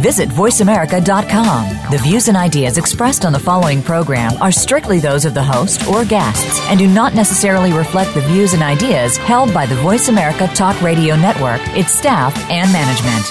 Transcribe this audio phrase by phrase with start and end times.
[0.00, 1.92] Visit VoiceAmerica.com.
[1.92, 5.86] The views and ideas expressed on the following program are strictly those of the host
[5.86, 10.08] or guests and do not necessarily reflect the views and ideas held by the Voice
[10.08, 13.26] America Talk Radio Network, its staff, and management.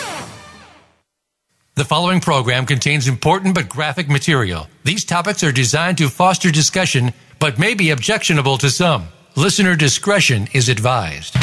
[1.75, 4.67] The following program contains important but graphic material.
[4.83, 9.07] These topics are designed to foster discussion but may be objectionable to some.
[9.35, 11.35] Listener discretion is advised.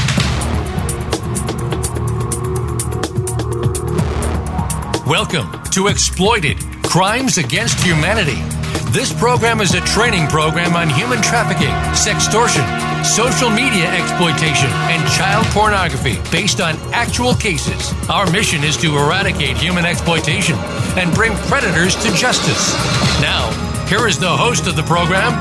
[5.07, 8.43] Welcome to Exploited Crimes Against Humanity.
[8.91, 12.67] This program is a training program on human trafficking, sextortion,
[13.05, 17.93] social media exploitation, and child pornography based on actual cases.
[18.11, 20.57] Our mission is to eradicate human exploitation
[20.99, 22.75] and bring predators to justice.
[23.23, 23.53] Now,
[23.87, 25.35] here is the host of the program,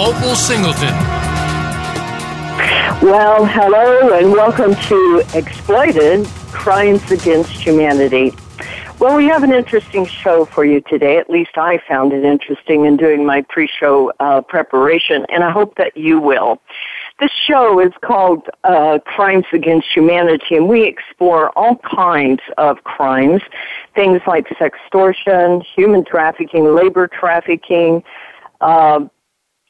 [0.00, 0.94] Opal Singleton.
[3.00, 8.34] Well, hello and welcome to Exploited Crimes Against Humanity.
[9.02, 11.16] Well, we have an interesting show for you today.
[11.16, 15.74] At least I found it interesting in doing my pre-show uh, preparation, and I hope
[15.74, 16.62] that you will.
[17.18, 23.42] This show is called uh, Crimes Against Humanity, and we explore all kinds of crimes,
[23.96, 28.04] things like sextortion, human trafficking, labor trafficking,
[28.60, 29.00] uh,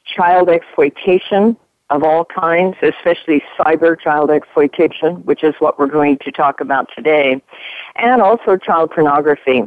[0.05, 1.57] child exploitation
[1.93, 6.89] of all kinds, especially cyber child exploitation, which is what we're going to talk about
[6.95, 7.39] today,
[7.95, 9.63] and also child pornography.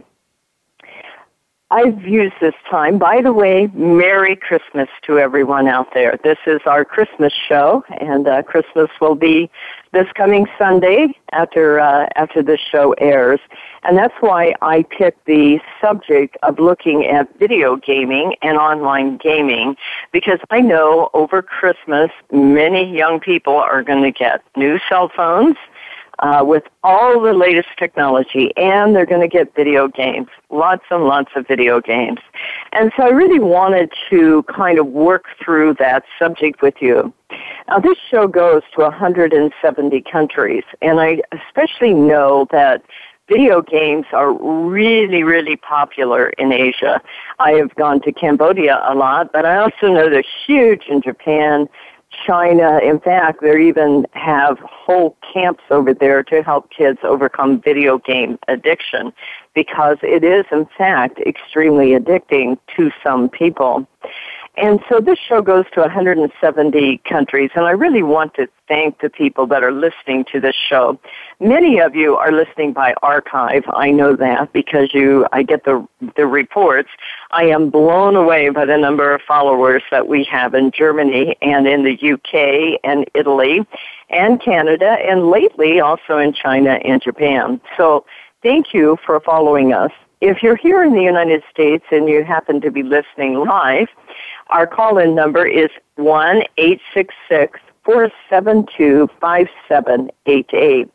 [1.72, 2.96] I've used this time.
[2.96, 6.16] By the way, Merry Christmas to everyone out there.
[6.22, 9.50] This is our Christmas show, and uh, Christmas will be
[9.92, 13.40] this coming Sunday after uh, after this show airs,
[13.82, 19.76] and that's why I picked the subject of looking at video gaming and online gaming
[20.12, 25.56] because I know over Christmas many young people are going to get new cell phones
[26.20, 31.04] uh, with all the latest technology, and they're going to get video games, lots and
[31.04, 32.20] lots of video games.
[32.72, 37.12] And so I really wanted to kind of work through that subject with you.
[37.68, 42.82] Now, this show goes to 170 countries, and I especially know that
[43.28, 47.00] video games are really, really popular in Asia.
[47.38, 51.68] I have gone to Cambodia a lot, but I also know they're huge in Japan,
[52.10, 52.78] China.
[52.78, 58.38] In fact, they even have whole camps over there to help kids overcome video game
[58.48, 59.12] addiction
[59.54, 63.86] because it is, in fact, extremely addicting to some people.
[64.56, 69.10] And so this show goes to 170 countries, and I really want to thank the
[69.10, 70.98] people that are listening to this show.
[71.40, 73.64] Many of you are listening by archive.
[73.74, 75.86] I know that because you, I get the,
[76.16, 76.88] the reports.
[77.32, 81.66] I am blown away by the number of followers that we have in Germany and
[81.66, 83.66] in the UK and Italy
[84.08, 87.60] and Canada and lately also in China and Japan.
[87.76, 88.06] So
[88.42, 89.92] thank you for following us.
[90.22, 93.88] If you're here in the United States and you happen to be listening live,
[94.50, 100.88] our call-in number is one eight six six four seven two five seven eight eight.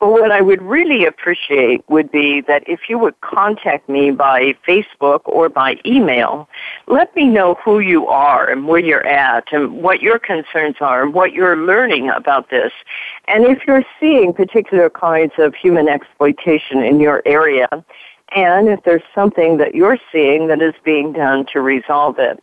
[0.00, 4.54] But what I would really appreciate would be that if you would contact me by
[4.66, 6.48] Facebook or by email,
[6.86, 11.02] let me know who you are and where you're at and what your concerns are
[11.02, 12.72] and what you're learning about this.
[13.26, 17.68] And if you're seeing particular kinds of human exploitation in your area,
[18.34, 22.42] and if there's something that you're seeing that is being done to resolve it.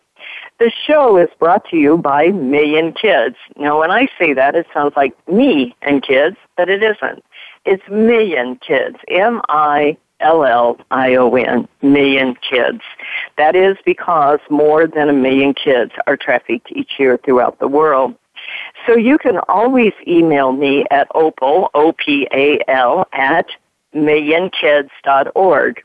[0.57, 3.35] The show is brought to you by Million Kids.
[3.57, 7.23] Now, when I say that, it sounds like me and kids, but it isn't.
[7.65, 8.97] It's Million Kids.
[9.09, 12.81] M-I L-L-I-O-N, million kids.
[13.37, 18.15] That is because more than a million kids are trafficked each year throughout the world.
[18.85, 23.47] So you can always email me at opal, O-P-A-L, at
[23.93, 25.83] millionkids.org.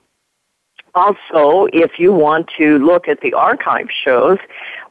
[0.95, 4.39] Also, if you want to look at the archive shows,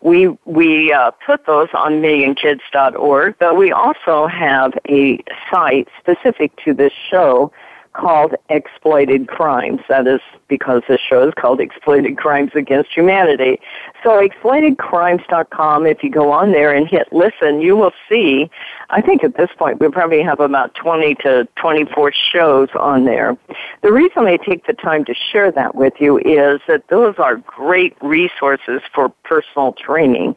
[0.02, 6.74] we we uh, put those on millionkids.org, but we also have a site specific to
[6.74, 7.52] this show
[7.94, 9.82] called Exploited Crimes.
[9.90, 13.60] That is because this show is called Exploited Crimes Against Humanity.
[14.04, 18.50] So exploitedcrimes.com, if you go on there and hit listen, you will see,
[18.90, 23.38] I think at this point we probably have about 20 to 24 shows on there.
[23.82, 27.38] The reason I take the time to share that with you is that those are
[27.38, 30.36] great resources for personal training.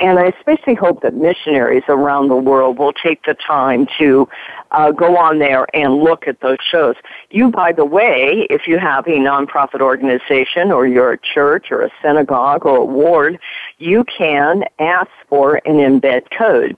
[0.00, 4.28] And I especially hope that missionaries around the world will take the time to
[4.70, 6.89] uh, go on there and look at those shows.
[7.30, 11.82] You, by the way, if you have a nonprofit organization or you're a church or
[11.82, 13.38] a synagogue or a ward,
[13.78, 16.76] you can ask for an embed code.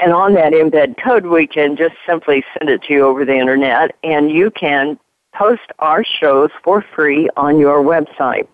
[0.00, 3.36] And on that embed code, we can just simply send it to you over the
[3.36, 4.98] internet and you can
[5.34, 8.46] post our shows for free on your website.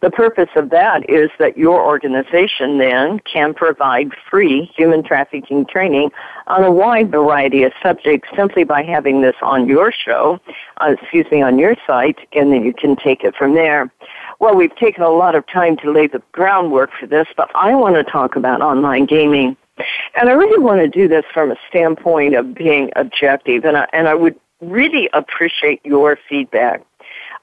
[0.00, 6.10] The purpose of that is that your organization then can provide free human trafficking training
[6.46, 10.40] on a wide variety of subjects simply by having this on your show,
[10.80, 13.90] uh, excuse me, on your site, and then you can take it from there.
[14.40, 17.74] Well, we've taken a lot of time to lay the groundwork for this, but I
[17.74, 19.56] want to talk about online gaming.
[20.16, 23.88] And I really want to do this from a standpoint of being objective, and I,
[23.92, 24.38] and I would
[24.70, 26.82] really appreciate your feedback.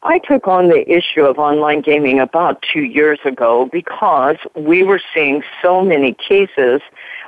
[0.04, 5.02] I took on the issue of online gaming about two years ago because we were
[5.14, 6.82] seeing so many cases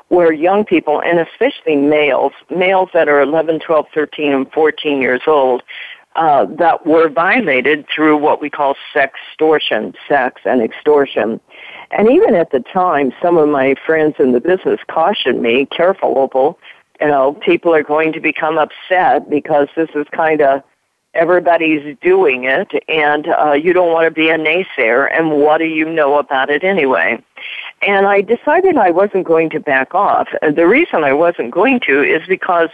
[0.07, 5.21] where young people, and especially males, males that are 11, 12, 13, and 14 years
[5.27, 5.61] old,
[6.15, 11.39] uh, that were violated through what we call sextortion, sex and extortion.
[11.91, 16.13] And even at the time, some of my friends in the business cautioned me, careful,
[16.17, 16.59] Opal,
[17.03, 20.63] you know, people are going to become upset because this is kind of
[21.13, 25.65] everybody's doing it and uh, you don't want to be a naysayer and what do
[25.65, 27.21] you know about it anyway?
[27.85, 30.29] And i decided i wasn't going to back off.
[30.41, 32.69] The reason i wasn't going to is because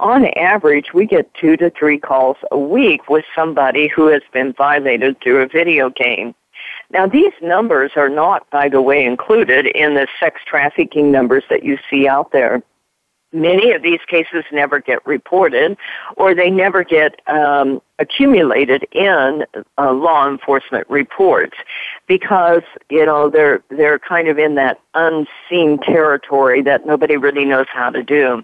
[0.00, 4.54] on average we get two to three calls a week with somebody who has been
[4.54, 6.34] violated through a video game.
[6.90, 11.64] Now, these numbers are not, by the way, included in the sex trafficking numbers that
[11.64, 12.62] you see out there
[13.34, 15.76] many of these cases never get reported
[16.16, 19.44] or they never get um, accumulated in
[19.76, 21.56] uh, law enforcement reports
[22.06, 27.66] because you know they're they're kind of in that unseen territory that nobody really knows
[27.72, 28.42] how to do.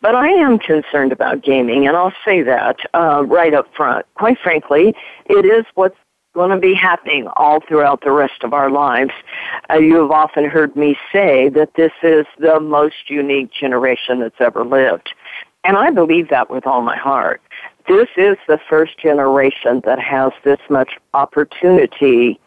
[0.00, 4.06] But i am concerned about gaming and i'll say that uh, right up front.
[4.14, 4.94] Quite frankly
[5.26, 5.96] it is what's
[6.34, 9.12] going to be happening all throughout the rest of our lives.
[9.70, 14.40] Uh, you have often heard me say that this is the most unique generation that's
[14.40, 15.10] ever lived.
[15.64, 17.42] And I believe that with all my heart.
[17.88, 22.38] This is the first generation that has this much opportunity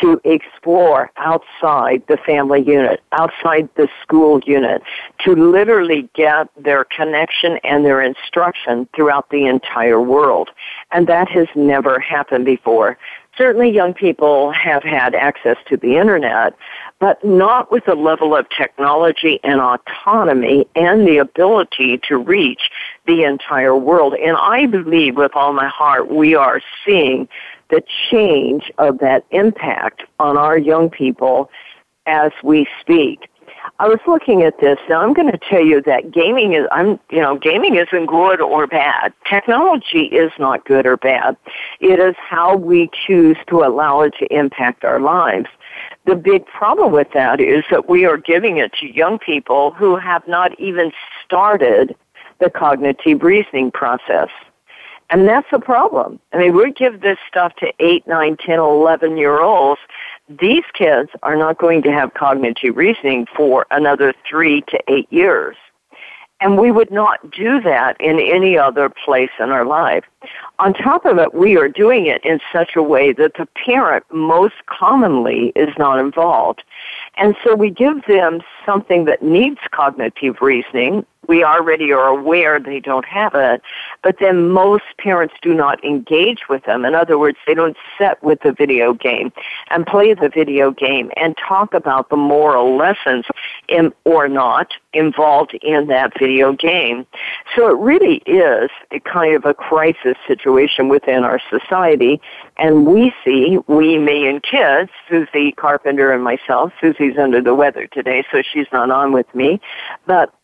[0.00, 4.82] to explore outside the family unit, outside the school unit,
[5.24, 10.50] to literally get their connection and their instruction throughout the entire world.
[10.90, 12.98] And that has never happened before
[13.40, 16.54] certainly young people have had access to the internet,
[16.98, 22.70] but not with the level of technology and autonomy and the ability to reach
[23.06, 24.12] the entire world.
[24.12, 27.28] And I believe with all my heart we are seeing
[27.70, 31.50] the change of that impact on our young people
[32.04, 33.30] as we speak.
[33.78, 34.78] I was looking at this.
[34.88, 38.40] Now I'm going to tell you that gaming is I'm you know gaming isn't good
[38.40, 39.12] or bad.
[39.28, 41.36] Technology is not good or bad.
[41.80, 45.48] It is how we choose to allow it to impact our lives.
[46.06, 49.96] The big problem with that is that we are giving it to young people who
[49.96, 50.92] have not even
[51.24, 51.94] started
[52.38, 54.28] the cognitive reasoning process.
[55.10, 56.20] And that's the problem.
[56.32, 59.80] I mean, we give this stuff to 8, 9, 10, 11 year olds
[60.38, 65.56] these kids are not going to have cognitive reasoning for another three to eight years.
[66.42, 70.04] And we would not do that in any other place in our life.
[70.58, 74.04] On top of it, we are doing it in such a way that the parent
[74.10, 76.62] most commonly is not involved.
[77.16, 81.04] And so we give them something that needs cognitive reasoning.
[81.26, 83.60] We already are aware they don't have it,
[84.02, 86.84] but then most parents do not engage with them.
[86.84, 89.32] In other words, they don't sit with the video game
[89.70, 93.26] and play the video game and talk about the moral lessons
[93.68, 97.06] in, or not involved in that video game.
[97.56, 102.20] So it really is a kind of a crisis situation within our society.
[102.58, 107.86] And we see, we, me, and kids, Susie Carpenter and myself, Susie's under the weather
[107.86, 109.60] today, so she's not on with me,
[110.06, 110.34] but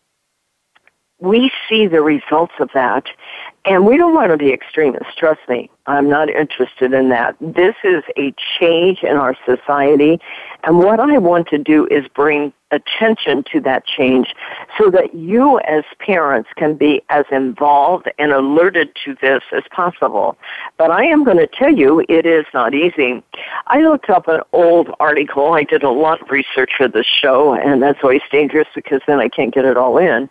[1.21, 3.07] we see the results of that
[3.67, 5.69] and we don't want to be extremists, trust me.
[5.87, 7.37] I'm not interested in that.
[7.41, 10.21] This is a change in our society,
[10.63, 14.35] and what I want to do is bring attention to that change
[14.77, 20.37] so that you as parents can be as involved and alerted to this as possible.
[20.77, 23.23] But I am going to tell you it is not easy.
[23.69, 25.53] I looked up an old article.
[25.53, 29.21] I did a lot of research for this show, and that's always dangerous because then
[29.21, 30.29] I can't get it all in.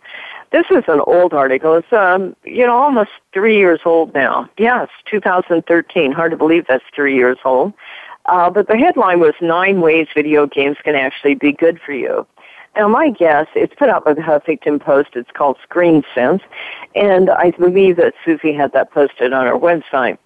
[0.52, 1.74] This is an old article.
[1.74, 4.48] It's um, you know, almost three years old now.
[4.58, 6.12] Yes, 2013.
[6.12, 7.72] Hard to believe that's three years old.
[8.26, 12.26] Uh, but the headline was nine ways video games can actually be good for you.
[12.76, 15.10] Now, my guess, it's put out by the Huffington Post.
[15.14, 16.42] It's called Screen Sense,
[16.94, 20.18] and I believe that Susie had that posted on her website.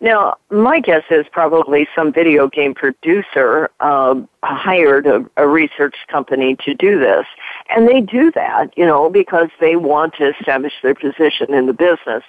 [0.00, 6.54] Now, my guess is probably some video game producer um, hired a, a research company
[6.64, 7.26] to do this.
[7.68, 11.72] And they do that, you know, because they want to establish their position in the
[11.72, 12.22] business.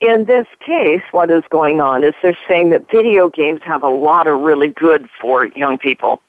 [0.00, 3.88] In this case, what is going on is they're saying that video games have a
[3.88, 6.20] lot of really good for young people.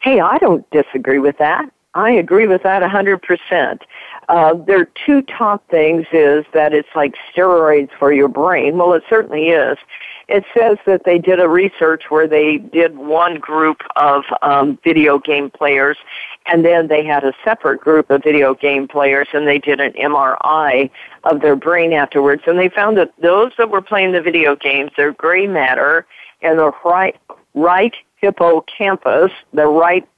[0.00, 1.70] Hey, I don't disagree with that.
[1.94, 3.80] I agree with that 100%.
[4.28, 8.78] Uh, their two top things is that it's like steroids for your brain.
[8.78, 9.78] Well, it certainly is.
[10.26, 15.18] It says that they did a research where they did one group of um, video
[15.18, 15.98] game players,
[16.46, 19.92] and then they had a separate group of video game players, and they did an
[19.92, 20.90] MRI
[21.24, 24.90] of their brain afterwards, and they found that those that were playing the video games,
[24.96, 26.06] their gray matter
[26.40, 27.16] and the right
[27.54, 30.08] right hippocampus, the right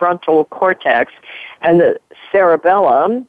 [0.00, 1.12] prefrontal cortex,
[1.60, 2.00] and the
[2.32, 3.26] cerebellum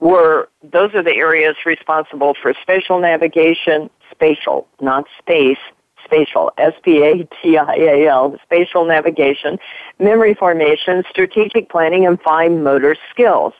[0.00, 5.58] were those are the areas responsible for spatial navigation, spatial, not space,
[6.04, 9.58] spatial, S-P-A-T-I-A-L, spatial navigation,
[9.98, 13.54] memory formation, strategic planning, and fine motor skills.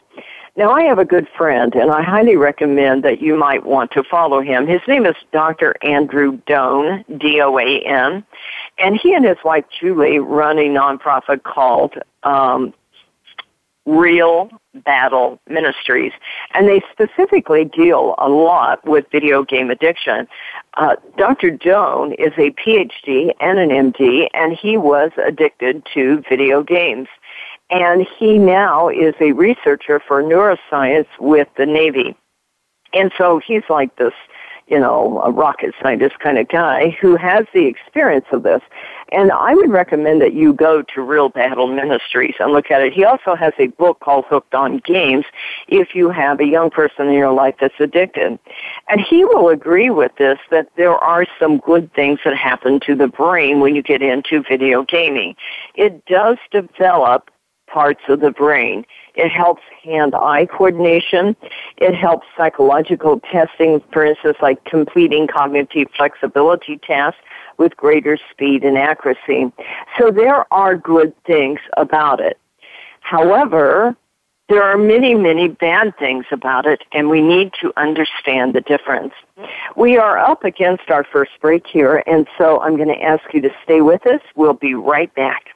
[0.57, 4.03] Now, I have a good friend, and I highly recommend that you might want to
[4.03, 4.67] follow him.
[4.67, 5.75] His name is Dr.
[5.83, 8.25] Andrew Doan, D-O-A-N,
[8.79, 12.75] and he and his wife Julie run a nonprofit called um,
[13.87, 14.51] Real
[14.85, 16.13] Battle Ministries,
[16.53, 20.27] and they specifically deal a lot with video game addiction.
[20.75, 21.51] Uh, Dr.
[21.51, 27.09] Doan is a PhD and an MD, and he was addicted to video games.
[27.71, 32.17] And he now is a researcher for neuroscience with the Navy.
[32.93, 34.13] And so he's like this
[34.67, 38.63] you know, a rocket scientist kind of guy who has the experience of this.
[39.13, 42.93] And I would recommend that you go to Real Battle Ministries and look at it.
[42.93, 45.25] He also has a book called Hooked on Games
[45.69, 48.39] if you have a young person in your life that's addicted.
[48.89, 52.97] And he will agree with this that there are some good things that happen to
[52.97, 55.37] the brain when you get into video gaming.
[55.77, 57.31] It does develop
[57.69, 58.85] parts of the brain.
[59.15, 61.37] It helps hand-eye coordination.
[61.79, 67.21] It helps psychological testing, for instance, like completing cognitive flexibility tasks
[67.59, 69.53] with greater speed and accuracy.
[69.99, 72.39] So there are good things about it.
[73.01, 73.97] However,
[74.49, 79.13] there are many, many bad things about it, and we need to understand the difference.
[79.77, 83.41] We are up against our first break here, and so I'm going to ask you
[83.43, 84.21] to stay with us.
[84.37, 85.56] We'll be right back.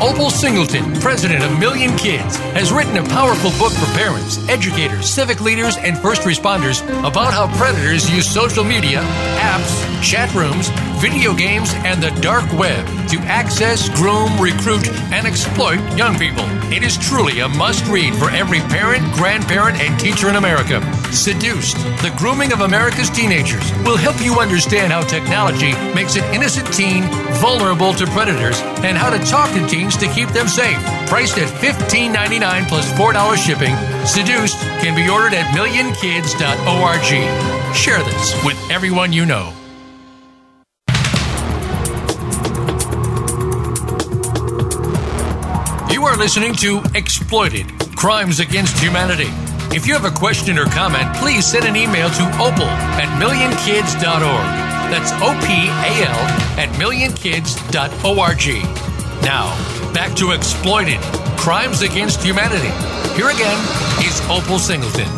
[0.00, 5.40] Opal Singleton, president of Million Kids, has written a powerful book for parents, educators, civic
[5.40, 9.00] leaders, and first responders about how predators use social media,
[9.40, 10.68] apps, chat rooms,
[11.02, 16.44] video games, and the dark web to access, groom, recruit, and exploit young people.
[16.72, 20.80] It is truly a must read for every parent, grandparent, and teacher in America.
[21.10, 26.72] Seduced, the grooming of America's teenagers will help you understand how technology makes an innocent
[26.72, 27.02] teen
[27.40, 30.78] vulnerable to predators and how to talk to teens to keep them safe.
[31.08, 33.74] Priced at $15.99 plus $4 shipping,
[34.06, 37.74] Seduced can be ordered at millionkids.org.
[37.74, 39.52] Share this with everyone you know.
[45.90, 47.66] You are listening to Exploited
[47.96, 49.30] Crimes Against Humanity.
[49.74, 54.46] If you have a question or comment, please send an email to opal at millionkids.org.
[54.90, 56.20] That's O P A L
[56.58, 58.46] at millionkids.org.
[59.22, 59.52] Now,
[59.98, 61.00] back to Exploited
[61.36, 62.68] Crimes Against Humanity.
[63.16, 63.58] Here again
[64.06, 65.08] is Opal Singleton.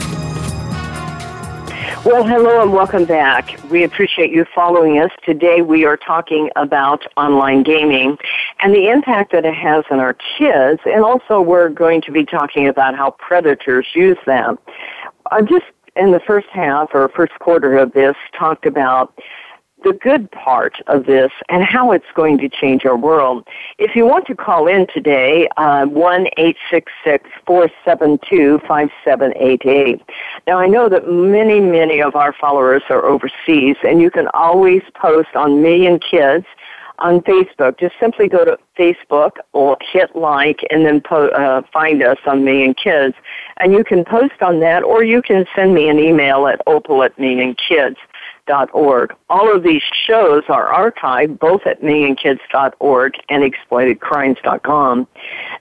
[2.03, 3.61] Well, hello and welcome back.
[3.71, 5.11] We appreciate you following us.
[5.23, 8.17] Today we are talking about online gaming
[8.61, 12.25] and the impact that it has on our kids, and also we're going to be
[12.25, 14.59] talking about how predators use them.
[15.31, 19.13] I'm just in the first half or first quarter of this talked about
[19.83, 23.47] the good part of this and how it's going to change our world.
[23.79, 28.61] If you want to call in today, uh, one eight six six four seven two
[28.67, 30.03] five seven eight eight.
[30.47, 34.83] Now I know that many, many of our followers are overseas and you can always
[34.95, 36.47] post on Million Kids
[37.01, 37.79] on Facebook.
[37.79, 42.45] Just simply go to Facebook or hit like and then po- uh, find us on
[42.45, 43.15] Million Kids.
[43.59, 47.03] And you can post on that or you can send me an email at opal
[47.03, 47.97] at Million Kids.
[48.51, 55.07] All of these shows are archived both at millionkids.org and exploitedcrimes.com.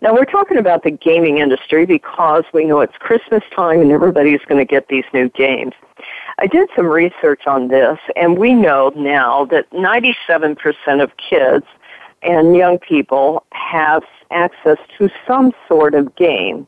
[0.01, 4.41] Now we're talking about the gaming industry because we know it's Christmas time and everybody's
[4.47, 5.73] going to get these new games.
[6.39, 11.65] I did some research on this and we know now that 97% of kids
[12.21, 16.67] and young people have access to some sort of game.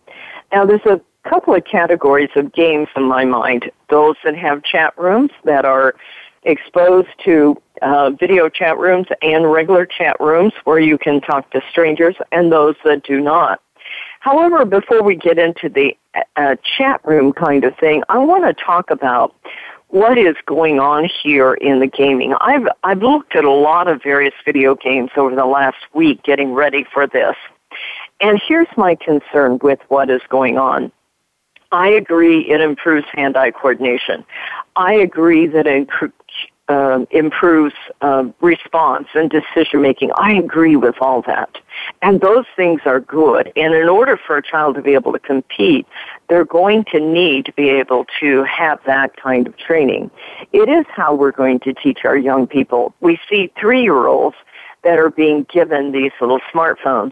[0.51, 3.71] Now there's a couple of categories of games in my mind.
[3.89, 5.95] Those that have chat rooms that are
[6.43, 11.61] exposed to uh, video chat rooms and regular chat rooms where you can talk to
[11.69, 13.61] strangers, and those that do not.
[14.19, 15.97] However, before we get into the
[16.35, 19.35] uh, chat room kind of thing, I want to talk about
[19.87, 22.33] what is going on here in the gaming.
[22.39, 26.53] I've I've looked at a lot of various video games over the last week getting
[26.53, 27.35] ready for this.
[28.21, 30.91] And here's my concern with what is going on.
[31.71, 34.25] I agree it improves hand-eye coordination.
[34.75, 35.89] I agree that it
[36.67, 40.11] uh, improves uh, response and decision making.
[40.15, 41.57] I agree with all that.
[42.01, 43.51] And those things are good.
[43.55, 45.85] And in order for a child to be able to compete,
[46.29, 50.11] they're going to need to be able to have that kind of training.
[50.53, 52.93] It is how we're going to teach our young people.
[53.01, 54.37] We see three-year-olds
[54.83, 57.11] that are being given these little smartphones.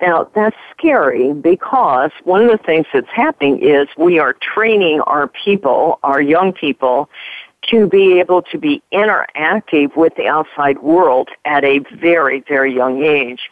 [0.00, 5.28] Now, that's scary because one of the things that's happening is we are training our
[5.28, 7.10] people, our young people,
[7.70, 13.02] to be able to be interactive with the outside world at a very, very young
[13.02, 13.50] age.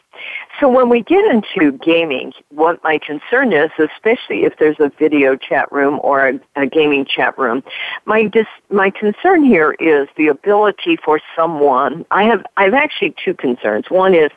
[0.58, 5.36] So when we get into gaming, what my concern is, especially if there's a video
[5.36, 7.62] chat room or a, a gaming chat room,
[8.06, 12.04] my dis, my concern here is the ability for someone.
[12.10, 13.90] I have I have actually two concerns.
[13.90, 14.30] One is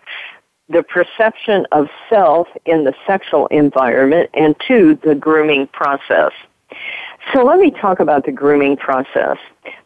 [0.71, 6.31] the perception of self in the sexual environment, and two, the grooming process.
[7.33, 9.37] So let me talk about the grooming process.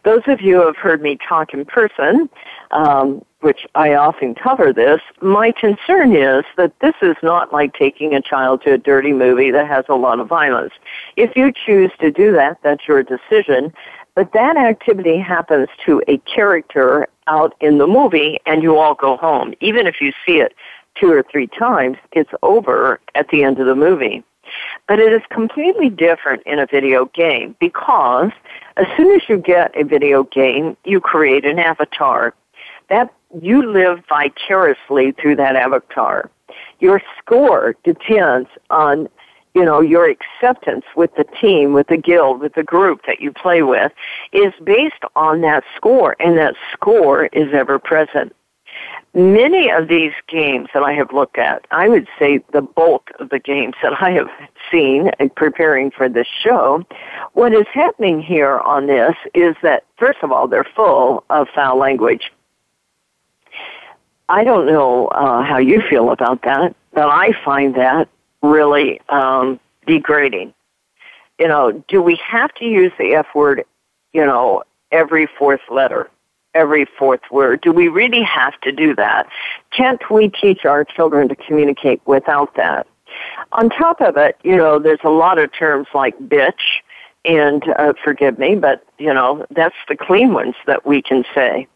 [0.04, 2.30] Those of you who have heard me talk in person,
[2.70, 8.14] um, which I often cover this, my concern is that this is not like taking
[8.14, 10.72] a child to a dirty movie that has a lot of violence.
[11.16, 13.72] If you choose to do that, that's your decision.
[14.14, 19.16] But that activity happens to a character out in the movie and you all go
[19.16, 19.52] home.
[19.60, 20.54] Even if you see it
[21.00, 24.22] two or three times, it's over at the end of the movie.
[24.86, 28.30] But it is completely different in a video game because
[28.76, 32.34] as soon as you get a video game, you create an avatar.
[32.88, 36.30] That you live vicariously through that avatar.
[36.78, 39.08] Your score depends on
[39.56, 43.32] you know, your acceptance with the team, with the guild, with the group that you
[43.32, 43.90] play with
[44.30, 48.36] is based on that score, and that score is ever present.
[49.14, 53.30] Many of these games that I have looked at, I would say the bulk of
[53.30, 54.28] the games that I have
[54.70, 56.84] seen in preparing for this show,
[57.32, 61.78] what is happening here on this is that, first of all, they're full of foul
[61.78, 62.30] language.
[64.28, 68.08] I don't know uh, how you feel about that, but I find that
[68.42, 70.52] really um, degrading.
[71.38, 73.64] You know, do we have to use the F word,
[74.12, 76.10] you know, every fourth letter?
[76.56, 77.60] Every fourth word.
[77.60, 79.28] Do we really have to do that?
[79.70, 82.86] Can't we teach our children to communicate without that?
[83.52, 86.80] On top of it, you know, there's a lot of terms like bitch,
[87.24, 91.66] and uh, forgive me, but, you know, that's the clean ones that we can say.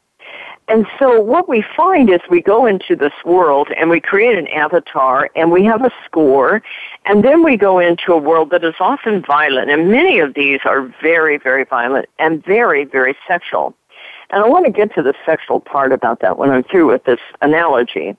[0.68, 4.46] And so what we find is we go into this world and we create an
[4.48, 6.62] avatar and we have a score
[7.06, 10.60] and then we go into a world that is often violent and many of these
[10.64, 13.74] are very, very violent and very, very sexual.
[14.32, 17.04] And I want to get to the sexual part about that when I'm through with
[17.04, 18.16] this analogy.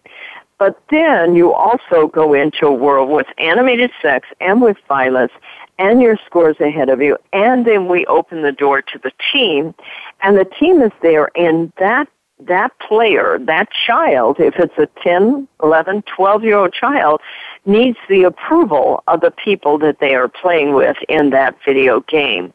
[0.59, 5.31] But then you also go into a world with animated sex and with violence
[5.79, 7.17] and your scores ahead of you.
[7.33, 9.73] And then we open the door to the team
[10.21, 12.07] and the team is there and that
[12.47, 17.21] that player, that child, if it's a 10, 11, 12 year old child,
[17.65, 22.53] needs the approval of the people that they are playing with in that video game.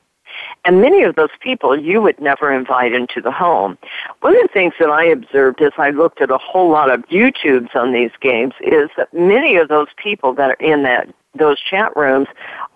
[0.67, 3.79] And many of those people you would never invite into the home.
[4.21, 7.07] One of the things that I observed as I looked at a whole lot of
[7.07, 11.61] YouTubes on these games is that many of those people that are in that those
[11.61, 12.27] chat rooms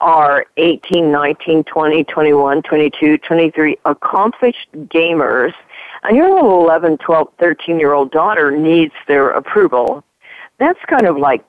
[0.00, 5.55] are 18, 19, 20, 21, 22, 23 accomplished gamers
[6.03, 10.05] and your little 11, 12, 13 year old daughter needs their approval,
[10.59, 11.44] that's kind of like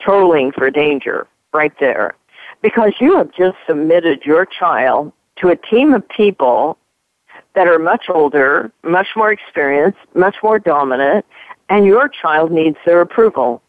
[0.00, 2.14] trolling for danger right there.
[2.62, 6.78] Because you have just submitted your child to a team of people
[7.54, 11.24] that are much older, much more experienced, much more dominant,
[11.68, 13.62] and your child needs their approval.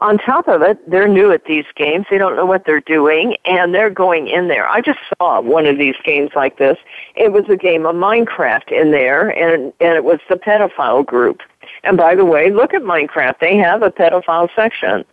[0.00, 2.06] On top of it, they're new at these games.
[2.08, 4.68] They don't know what they're doing, and they're going in there.
[4.68, 6.78] I just saw one of these games like this.
[7.16, 11.40] It was a game of Minecraft in there, and and it was the pedophile group.
[11.84, 13.40] And by the way, look at Minecraft.
[13.40, 15.04] They have a pedophile section.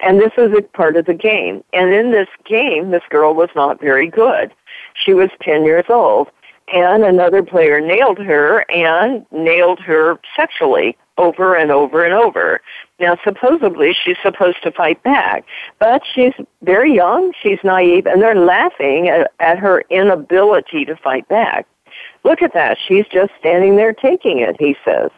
[0.00, 1.64] And this is a part of the game.
[1.72, 4.52] And in this game, this girl was not very good.
[5.04, 6.28] She was 10 years old
[6.72, 12.60] and another player nailed her and nailed her sexually over and over and over.
[12.98, 15.44] Now, supposedly she's supposed to fight back,
[15.78, 16.32] but she's
[16.62, 21.66] very young, she's naive, and they're laughing at, at her inability to fight back.
[22.24, 22.76] Look at that.
[22.86, 25.10] She's just standing there taking it, he says.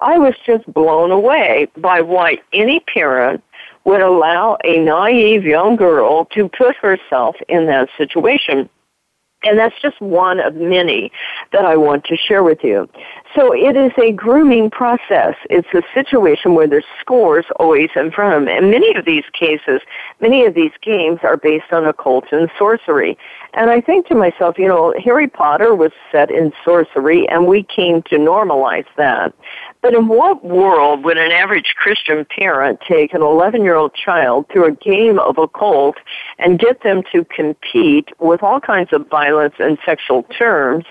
[0.00, 3.42] I was just blown away by why any parent
[3.84, 8.68] would allow a naive young girl to put herself in that situation.
[9.44, 11.10] And that's just one of many
[11.52, 12.88] that I want to share with you.
[13.34, 15.34] So it is a grooming process.
[15.50, 18.56] It's a situation where there's scores always in front of them.
[18.56, 19.80] And many of these cases,
[20.20, 23.16] many of these games are based on occult and sorcery.
[23.54, 27.62] And I think to myself, you know, Harry Potter was set in sorcery and we
[27.62, 29.34] came to normalize that.
[29.82, 34.46] But in what world would an average Christian parent take an 11 year old child
[34.48, 35.96] through a game of occult
[36.38, 40.84] and get them to compete with all kinds of violence and sexual terms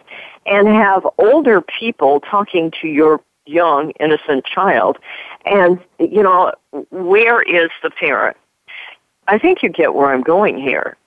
[0.46, 4.98] and have older people talking to your young innocent child?
[5.46, 6.52] And, you know,
[6.90, 8.36] where is the parent?
[9.30, 10.98] I think you get where I'm going here.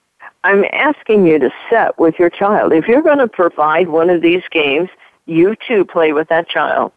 [0.43, 2.73] I'm asking you to set with your child.
[2.73, 4.89] If you're going to provide one of these games,
[5.27, 6.91] you too play with that child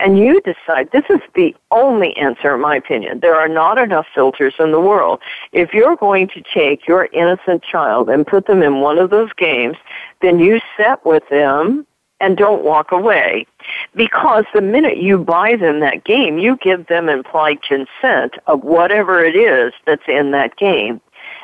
[0.00, 3.20] and you decide this is the only answer in my opinion.
[3.20, 5.20] There are not enough filters in the world.
[5.52, 9.32] If you're going to take your innocent child and put them in one of those
[9.34, 9.76] games
[10.22, 11.86] then you set with them
[12.20, 13.46] and don't walk away.
[13.94, 19.24] Because the minute you buy them that game you give them implied consent of whatever
[19.24, 21.00] it is that's in that game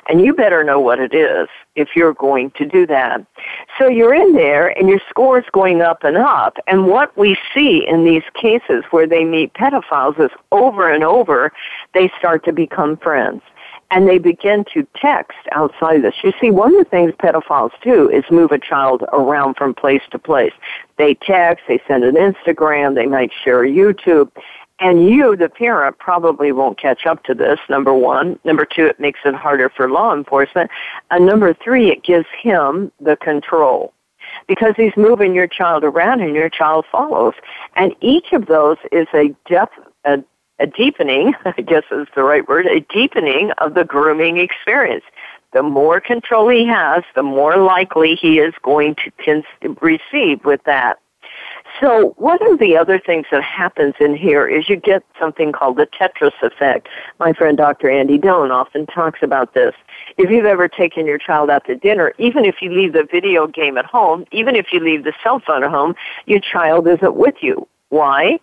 [0.09, 3.27] and you better know what it is if you're going to do that.
[3.79, 6.57] So you're in there and your score is going up and up.
[6.67, 11.53] And what we see in these cases where they meet pedophiles is over and over,
[11.95, 13.43] they start to become friends.
[13.93, 16.15] And they begin to text outside of this.
[16.25, 20.03] You see, one of the things pedophiles do is move a child around from place
[20.11, 20.53] to place.
[20.99, 24.31] They text, they send an Instagram, they might share YouTube,
[24.79, 28.39] and you, the parent, probably won't catch up to this, number one.
[28.45, 30.71] Number two, it makes it harder for law enforcement.
[31.11, 33.95] And number three, it gives him the control.
[34.49, 37.35] Because he's moving your child around and your child follows.
[37.75, 40.23] And each of those is a depth, a,
[40.59, 45.05] a deepening, I guess is the right word, a deepening of the grooming experience.
[45.53, 49.43] The more control he has, the more likely he is going to
[49.81, 50.99] receive with that
[51.81, 55.77] so one of the other things that happens in here is you get something called
[55.77, 56.89] the Tetris effect.
[57.19, 57.91] My friend Dr.
[57.91, 59.75] Andy Dillon often talks about this.
[60.17, 63.47] If you've ever taken your child out to dinner, even if you leave the video
[63.47, 65.95] game at home, even if you leave the cell phone at home,
[66.27, 67.67] your child isn't with you.
[67.91, 68.39] Why?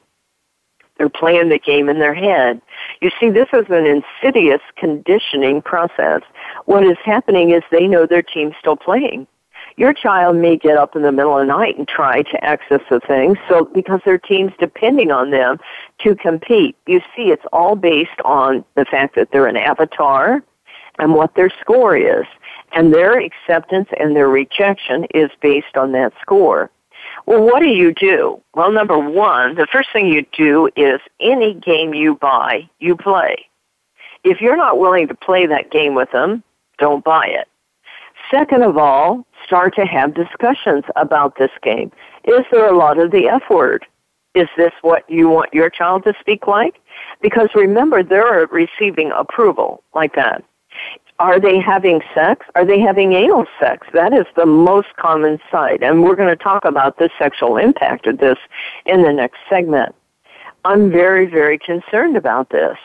[0.98, 2.62] They're playing the game in their head.
[3.02, 6.22] You see, this is an insidious conditioning process.
[6.66, 9.28] What is happening is they know their team's still playing
[9.78, 12.82] your child may get up in the middle of the night and try to access
[12.90, 15.58] the things so because their team's depending on them
[16.00, 20.44] to compete you see it's all based on the fact that they're an avatar
[21.00, 22.26] and what their score is
[22.74, 26.70] and their acceptance and their rejection is based on that score
[27.26, 28.42] well, what do you do?
[28.54, 33.46] Well, number one, the first thing you do is any game you buy, you play.
[34.24, 36.44] If you're not willing to play that game with them,
[36.80, 37.48] don't buy it.
[38.32, 41.92] Second of all, start to have discussions about this game.
[42.24, 43.86] Is there a lot of the F word?
[44.36, 46.80] Is this what you want your child to speak like?
[47.22, 50.44] Because remember, they're receiving approval like that.
[51.20, 52.46] Are they having sex?
[52.56, 53.88] Are they having anal sex?
[53.94, 55.84] That is the most common sight.
[55.84, 58.38] And we're going to talk about the sexual impact of this
[58.86, 59.94] in the next segment.
[60.66, 62.78] I'm very, very concerned about this.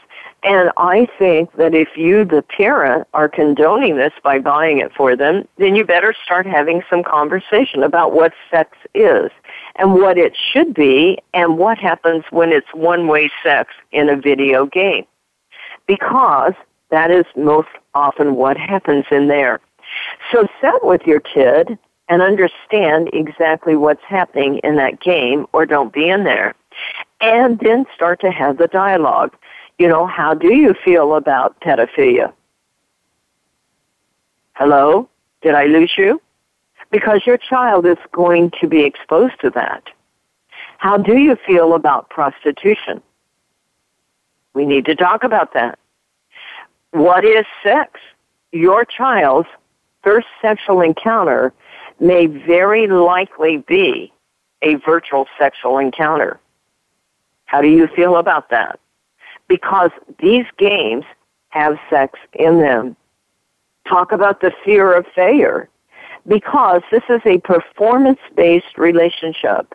[0.48, 5.14] And I think that if you, the parent, are condoning this by buying it for
[5.14, 9.30] them, then you better start having some conversation about what sex is
[9.76, 14.64] and what it should be and what happens when it's one-way sex in a video
[14.64, 15.04] game.
[15.86, 16.54] Because
[16.90, 19.60] that is most often what happens in there.
[20.32, 25.92] So set with your kid and understand exactly what's happening in that game or don't
[25.92, 26.54] be in there.
[27.20, 29.34] And then start to have the dialogue.
[29.78, 32.32] You know, how do you feel about pedophilia?
[34.54, 35.08] Hello?
[35.40, 36.20] Did I lose you?
[36.90, 39.84] Because your child is going to be exposed to that.
[40.78, 43.00] How do you feel about prostitution?
[44.52, 45.78] We need to talk about that.
[46.90, 48.00] What is sex?
[48.50, 49.48] Your child's
[50.02, 51.52] first sexual encounter
[52.00, 54.12] may very likely be
[54.62, 56.40] a virtual sexual encounter.
[57.44, 58.80] How do you feel about that?
[59.48, 61.04] Because these games
[61.50, 62.96] have sex in them.
[63.88, 65.68] Talk about the fear of failure.
[66.26, 69.74] Because this is a performance based relationship.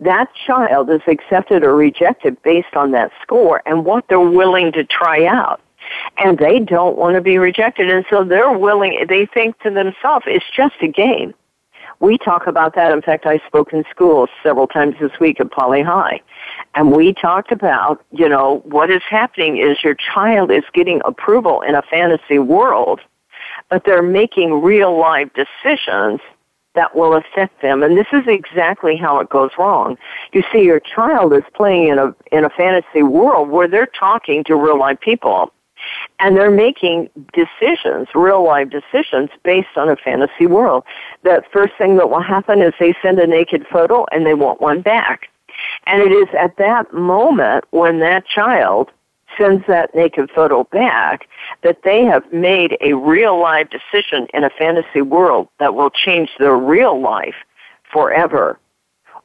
[0.00, 4.84] That child is accepted or rejected based on that score and what they're willing to
[4.84, 5.60] try out
[6.18, 10.24] and they don't want to be rejected and so they're willing they think to themselves
[10.26, 11.34] it's just a game
[12.00, 12.92] we talk about that.
[12.92, 16.20] In fact, I spoke in schools several times this week at Poly High.
[16.74, 21.60] And we talked about, you know, what is happening is your child is getting approval
[21.62, 23.00] in a fantasy world,
[23.68, 26.20] but they're making real life decisions
[26.74, 27.82] that will affect them.
[27.82, 29.98] And this is exactly how it goes wrong.
[30.32, 34.44] You see, your child is playing in a, in a fantasy world where they're talking
[34.44, 35.52] to real life people
[36.18, 40.84] and they're making decisions, real life decisions based on a fantasy world.
[41.24, 44.60] The first thing that will happen is they send a naked photo and they want
[44.60, 45.28] one back.
[45.86, 48.90] And it is at that moment when that child
[49.36, 51.28] sends that naked photo back
[51.62, 56.30] that they have made a real life decision in a fantasy world that will change
[56.38, 57.34] their real life
[57.92, 58.58] forever.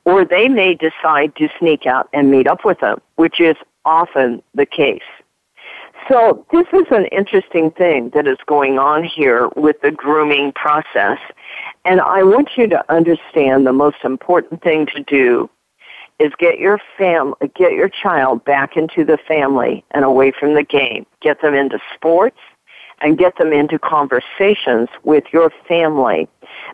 [0.05, 4.41] Or they may decide to sneak out and meet up with them, which is often
[4.53, 5.01] the case.
[6.09, 11.19] So this is an interesting thing that is going on here with the grooming process.
[11.85, 15.49] And I want you to understand the most important thing to do
[16.19, 20.63] is get your fam get your child back into the family and away from the
[20.63, 21.05] game.
[21.21, 22.37] Get them into sports
[23.01, 26.29] and get them into conversations with your family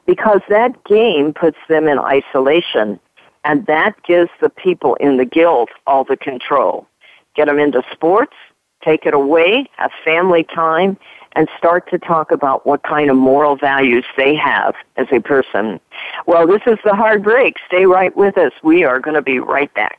[0.06, 3.00] because that game puts them in isolation
[3.44, 6.86] and that gives the people in the guild all the control.
[7.36, 8.36] Get them into sports
[8.90, 10.98] take it away, have family time,
[11.34, 15.80] and start to talk about what kind of moral values they have as a person.
[16.26, 17.58] Well, this is the hard break.
[17.68, 18.52] Stay right with us.
[18.64, 19.99] We are going to be right back.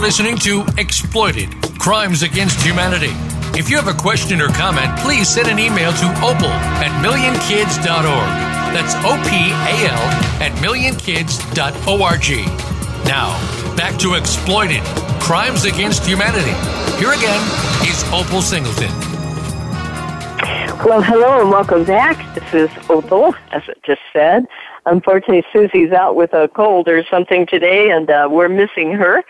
[0.00, 3.12] Are listening to Exploited Crimes Against Humanity.
[3.58, 6.48] If you have a question or comment, please send an email to opal
[6.80, 8.30] at millionkids.org.
[8.72, 10.04] That's O P A L
[10.40, 12.30] at millionkids.org.
[13.04, 14.82] Now, back to Exploited
[15.20, 16.54] Crimes Against Humanity.
[16.98, 17.42] Here again
[17.86, 18.90] is Opal Singleton.
[20.82, 22.16] Well, hello and welcome back.
[22.34, 24.46] This is Opal, as I just said.
[24.86, 29.22] Unfortunately, Susie's out with a cold or something today, and uh, we're missing her.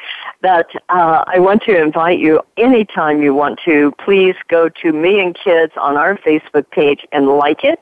[0.43, 3.93] But uh, I want to invite you anytime you want to.
[4.03, 7.79] Please go to Million Kids on our Facebook page and like it.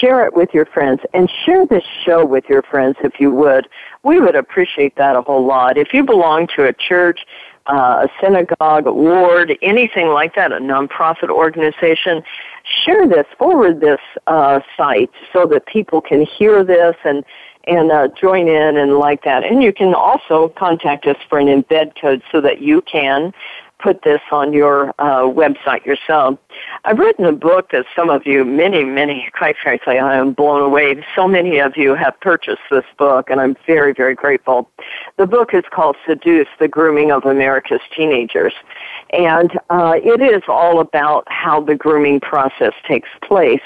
[0.00, 3.68] Share it with your friends, and share this show with your friends if you would.
[4.02, 5.78] We would appreciate that a whole lot.
[5.78, 7.20] If you belong to a church
[7.66, 12.22] uh, a synagogue, a ward, anything like that, a nonprofit organization,
[12.84, 17.24] share this, forward this uh, site so that people can hear this and
[17.66, 19.44] and uh, join in and like that.
[19.44, 23.32] And you can also contact us for an embed code so that you can
[23.82, 26.38] put this on your uh, website yourself.
[26.84, 30.62] I've written a book that some of you, many, many, quite frankly, I am blown
[30.62, 31.04] away.
[31.16, 34.70] So many of you have purchased this book, and I'm very, very grateful.
[35.16, 38.54] The book is called Seduced, the Grooming of America's Teenagers.
[39.10, 43.60] And uh, it is all about how the grooming process takes place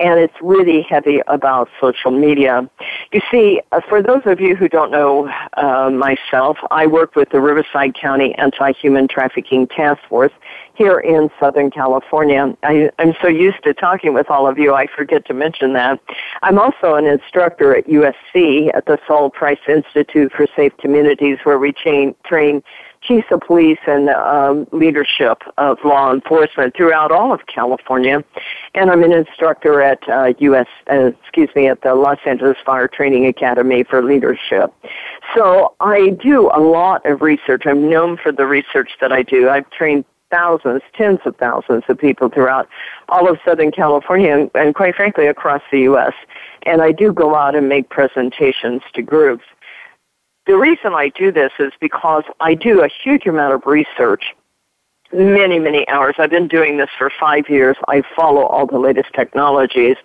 [0.00, 2.68] and it's really heavy about social media.
[3.12, 7.30] You see, uh, for those of you who don't know uh, myself, I work with
[7.30, 10.32] the Riverside County Anti-Human Trafficking Task Force
[10.74, 12.56] here in Southern California.
[12.62, 16.00] I, I'm so used to talking with all of you, I forget to mention that.
[16.42, 21.58] I'm also an instructor at USC at the Sol Price Institute for Safe Communities where
[21.58, 22.62] we train, train
[23.02, 28.22] chiefs of police and um, leadership of law enforcement throughout all of California.
[28.74, 32.88] And I'm an instructor at uh, US, uh, excuse me, at the Los Angeles Fire
[32.88, 34.72] Training Academy for Leadership.
[35.34, 37.62] So I do a lot of research.
[37.66, 39.48] I'm known for the research that I do.
[39.48, 42.68] I've trained thousands, tens of thousands of people throughout
[43.08, 46.14] all of Southern California and, and quite frankly across the U.S.
[46.64, 49.44] And I do go out and make presentations to groups.
[50.50, 54.34] The reason I do this is because I do a huge amount of research
[55.12, 56.16] many, many hours.
[56.18, 57.76] I've been doing this for five years.
[57.86, 59.96] I follow all the latest technologies.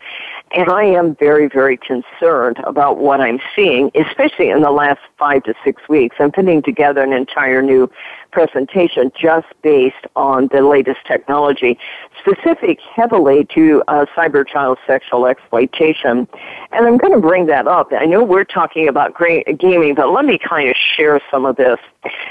[0.52, 5.44] And I am very, very concerned about what I'm seeing, especially in the last five
[5.44, 6.16] to six weeks.
[6.20, 7.92] I'm putting together an entire new
[8.32, 11.80] presentation just based on the latest technology,
[12.20, 16.28] specific heavily to uh, cyber child sexual exploitation.
[16.72, 17.92] And I'm going to bring that up.
[17.92, 21.80] I know we're talking about gaming, but let me kind of share some of this.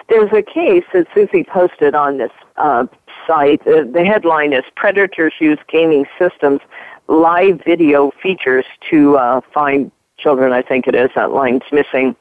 [0.08, 2.86] There's a case that Susie posted on this uh,
[3.26, 3.64] site.
[3.64, 6.60] The headline is Predators Use Gaming Systems
[7.08, 11.10] Live Video Features to uh, Find children, I think it is.
[11.14, 12.14] That line's missing.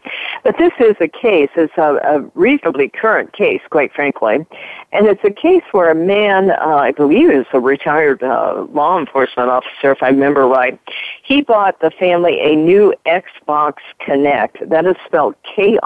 [0.44, 4.46] But this is a case, it's a, a reasonably current case, quite frankly.
[4.92, 9.00] And it's a case where a man, uh, I believe is a retired uh, law
[9.00, 10.80] enforcement officer, if I remember right,
[11.24, 14.68] he bought the family a new Xbox Kinect.
[14.70, 15.80] That is spelled K-I-N-E-C-T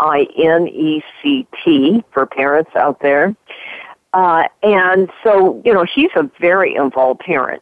[2.11, 3.35] for parents out there.
[4.13, 7.61] Uh, and so, you know, he's a very involved parent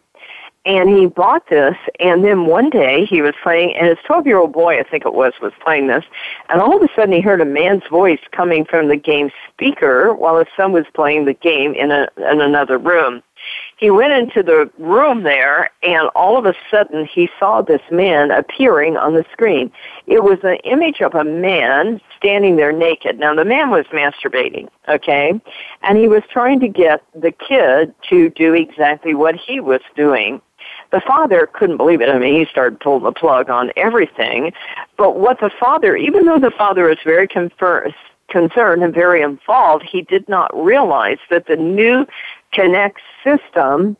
[0.65, 4.37] and he bought this and then one day he was playing and his 12 year
[4.37, 6.03] old boy i think it was was playing this
[6.49, 10.13] and all of a sudden he heard a man's voice coming from the game speaker
[10.13, 13.21] while his son was playing the game in a in another room.
[13.77, 18.31] He went into the room there and all of a sudden he saw this man
[18.31, 19.71] appearing on the screen.
[20.07, 23.19] It was an image of a man standing there naked.
[23.19, 25.39] Now the man was masturbating okay?
[25.81, 30.41] And he was trying to get the kid to do exactly what he was doing
[30.95, 32.07] the father couldn't believe it.
[32.07, 34.53] I mean, he started pulling the plug on everything.
[34.95, 37.93] But what the father, even though the father was very confer-
[38.29, 42.07] concerned and very involved, he did not realize that the new
[42.53, 43.97] Kinect system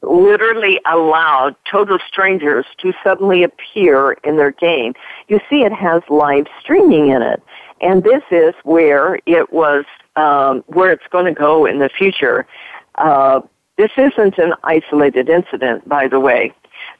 [0.00, 4.94] literally allowed total strangers to suddenly appear in their game.
[5.28, 7.42] You see, it has live streaming in it.
[7.82, 9.84] And this is where it was,
[10.16, 12.46] um, where it's going to go in the future.
[12.94, 13.42] Uh,
[13.80, 16.52] this isn't an isolated incident, by the way.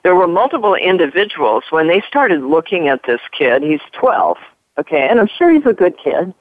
[0.03, 3.63] There were multiple individuals when they started looking at this kid.
[3.63, 4.39] He's 12,
[4.79, 6.33] okay, and I'm sure he's a good kid.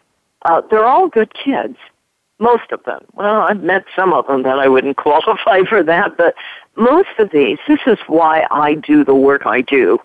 [0.44, 1.76] Uh, they're all good kids,
[2.40, 3.04] most of them.
[3.16, 6.36] Well, I've met some of them that I wouldn't qualify for that, but
[6.78, 10.00] most of these, this is why I do the work I do.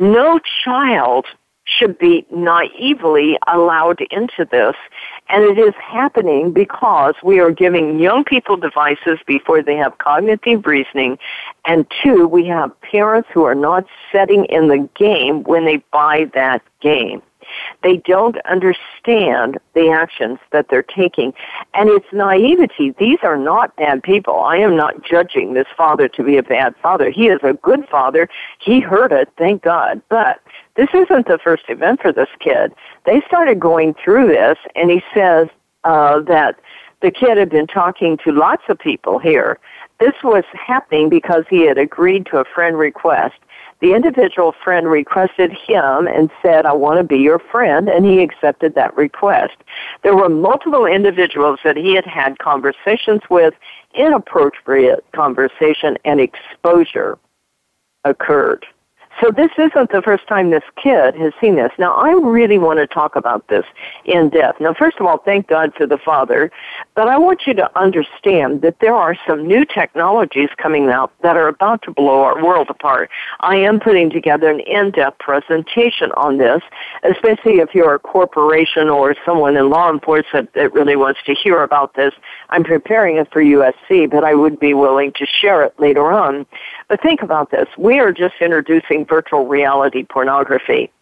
[0.00, 1.26] No child
[1.64, 4.74] should be naively allowed into this.
[5.28, 10.66] And it is happening because we are giving young people devices before they have cognitive
[10.66, 11.18] reasoning.
[11.64, 16.30] And two, we have parents who are not setting in the game when they buy
[16.34, 17.22] that game.
[17.82, 21.34] They don't understand the actions that they're taking.
[21.74, 22.94] And it's naivety.
[22.98, 24.40] These are not bad people.
[24.40, 27.10] I am not judging this father to be a bad father.
[27.10, 28.28] He is a good father.
[28.58, 30.00] He heard it, thank God.
[30.08, 30.40] But
[30.76, 32.72] this isn't the first event for this kid.
[33.04, 35.48] They started going through this, and he says
[35.84, 36.58] uh, that
[37.02, 39.58] the kid had been talking to lots of people here.
[40.00, 43.36] This was happening because he had agreed to a friend request
[43.84, 48.22] the individual friend requested him and said, I want to be your friend, and he
[48.22, 49.58] accepted that request.
[50.02, 53.52] There were multiple individuals that he had had conversations with,
[53.94, 57.18] inappropriate conversation, and exposure
[58.04, 58.64] occurred.
[59.20, 61.70] So this isn't the first time this kid has seen this.
[61.78, 63.64] Now I really want to talk about this
[64.04, 64.60] in depth.
[64.60, 66.50] Now first of all, thank God for the father,
[66.94, 71.36] but I want you to understand that there are some new technologies coming out that
[71.36, 73.10] are about to blow our world apart.
[73.40, 76.62] I am putting together an in-depth presentation on this,
[77.02, 81.62] especially if you're a corporation or someone in law enforcement that really wants to hear
[81.62, 82.12] about this.
[82.50, 86.46] I'm preparing it for USC, but I would be willing to share it later on.
[86.94, 87.66] But think about this.
[87.76, 90.92] We are just introducing virtual reality pornography.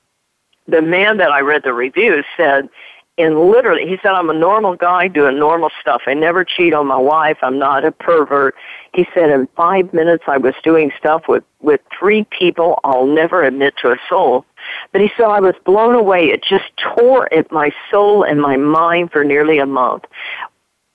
[0.67, 2.71] The man that I read the reviews said,
[3.19, 6.01] and literally, he said, I'm a normal guy doing normal stuff.
[6.07, 7.37] I never cheat on my wife.
[7.43, 8.55] I'm not a pervert.
[8.95, 13.45] He said, in five minutes, I was doing stuff with, with three people I'll never
[13.45, 14.47] admit to a soul.
[14.93, 16.31] But he said, I was blown away.
[16.31, 20.05] It just tore at my soul and my mind for nearly a month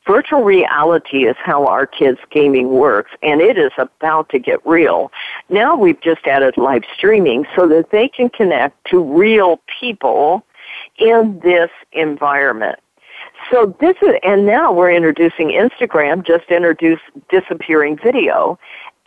[0.08, 5.12] virtual reality is how our kids gaming works and it is about to get real.
[5.49, 10.45] Now we've just added live streaming so that they can connect to real people
[10.97, 12.80] in this environment.
[13.51, 18.58] So this is, and now we're introducing Instagram, just introduced disappearing video,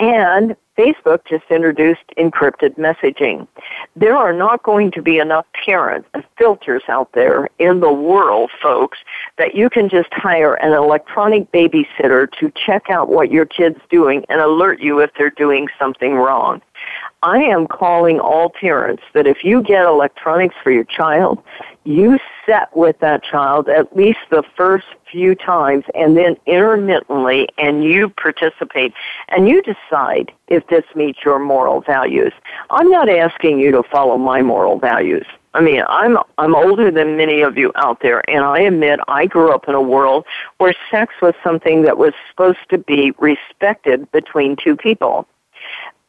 [0.01, 3.47] and Facebook just introduced encrypted messaging.
[3.95, 6.07] There are not going to be enough parent
[6.39, 8.99] filters out there in the world, folks,
[9.37, 14.25] that you can just hire an electronic babysitter to check out what your kid's doing
[14.31, 16.63] and alert you if they're doing something wrong.
[17.23, 21.43] I am calling all parents that if you get electronics for your child,
[21.85, 27.85] you set with that child at least the first few times and then intermittently and
[27.85, 28.95] you participate
[29.29, 32.33] and you decide if this meets your moral values.
[32.71, 35.27] I'm not asking you to follow my moral values.
[35.53, 39.27] I mean, I'm I'm older than many of you out there and I admit I
[39.27, 40.25] grew up in a world
[40.57, 45.27] where sex was something that was supposed to be respected between two people.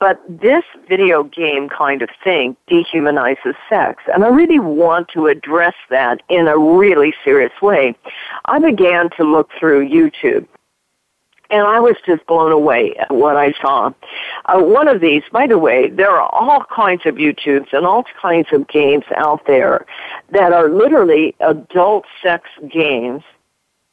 [0.01, 4.01] But this video game kind of thing dehumanizes sex.
[4.11, 7.95] And I really want to address that in a really serious way.
[8.45, 10.47] I began to look through YouTube.
[11.51, 13.93] And I was just blown away at what I saw.
[14.45, 18.03] Uh, one of these, by the way, there are all kinds of YouTubes and all
[18.19, 19.85] kinds of games out there
[20.31, 23.21] that are literally adult sex games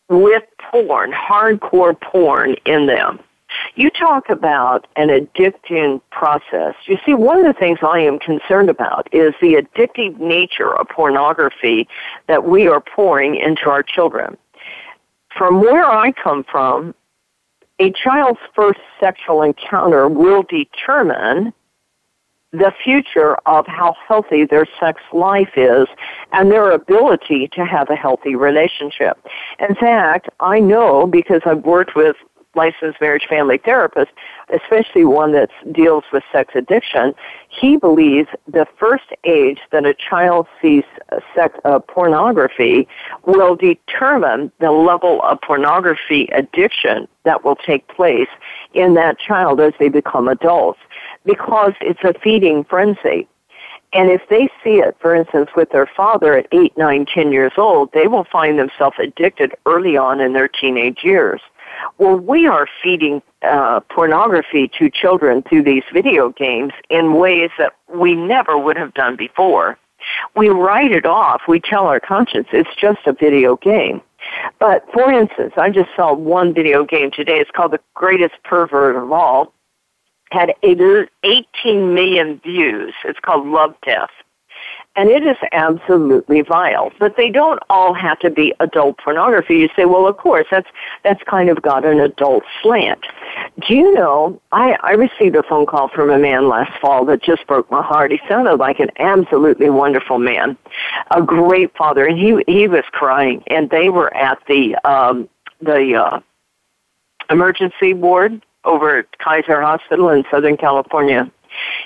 [0.08, 3.20] with porn, hardcore porn in them.
[3.74, 6.74] You talk about an addicting process.
[6.86, 10.88] You see, one of the things I am concerned about is the addictive nature of
[10.88, 11.88] pornography
[12.26, 14.36] that we are pouring into our children.
[15.36, 16.94] From where I come from,
[17.78, 21.52] a child's first sexual encounter will determine
[22.50, 25.86] the future of how healthy their sex life is
[26.32, 29.18] and their ability to have a healthy relationship.
[29.60, 32.16] In fact, I know because I've worked with
[32.54, 34.10] licensed marriage family therapist,
[34.52, 37.14] especially one that deals with sex addiction,
[37.48, 40.84] he believes the first age that a child sees
[41.34, 42.88] sex uh, pornography
[43.26, 48.28] will determine the level of pornography addiction that will take place
[48.74, 50.80] in that child as they become adults
[51.24, 53.28] because it's a feeding frenzy.
[53.94, 57.52] And if they see it, for instance, with their father at eight, nine, ten years
[57.56, 61.40] old, they will find themselves addicted early on in their teenage years.
[61.98, 67.74] Well, we are feeding uh, pornography to children through these video games in ways that
[67.92, 69.78] we never would have done before.
[70.36, 71.42] We write it off.
[71.48, 74.00] We tell our conscience it's just a video game.
[74.58, 77.38] But for instance, I just saw one video game today.
[77.38, 79.52] It's called The Greatest Pervert of All.
[80.30, 82.94] Had 18 million views.
[83.04, 84.10] It's called Love Death
[84.98, 86.90] and it is absolutely vile.
[86.98, 89.58] But they don't all have to be adult pornography.
[89.58, 90.68] You say, well, of course, that's
[91.04, 93.06] that's kind of got an adult slant.
[93.66, 94.40] Do you know?
[94.50, 97.80] I I received a phone call from a man last fall that just broke my
[97.80, 98.10] heart.
[98.10, 100.58] He sounded like an absolutely wonderful man,
[101.12, 103.44] a great father, and he he was crying.
[103.46, 105.28] And they were at the um,
[105.60, 106.20] the uh,
[107.30, 111.30] emergency ward over at Kaiser Hospital in Southern California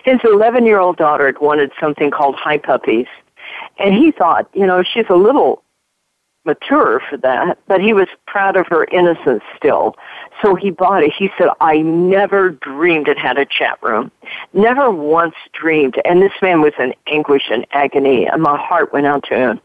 [0.04, 3.06] his 11 year old daughter had wanted something called Hi Puppies.
[3.78, 5.62] And he thought, you know, she's a little
[6.44, 9.94] mature for that, but he was proud of her innocence still.
[10.42, 11.12] So he bought it.
[11.16, 14.10] He said, I never dreamed it had a chat room.
[14.52, 16.00] Never once dreamed.
[16.04, 19.60] And this man was in anguish and agony, and my heart went out to him.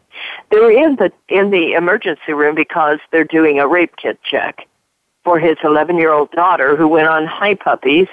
[0.50, 4.66] They were in the, in the emergency room because they're doing a rape kit check
[5.24, 8.08] for his 11 year old daughter who went on Hi Puppies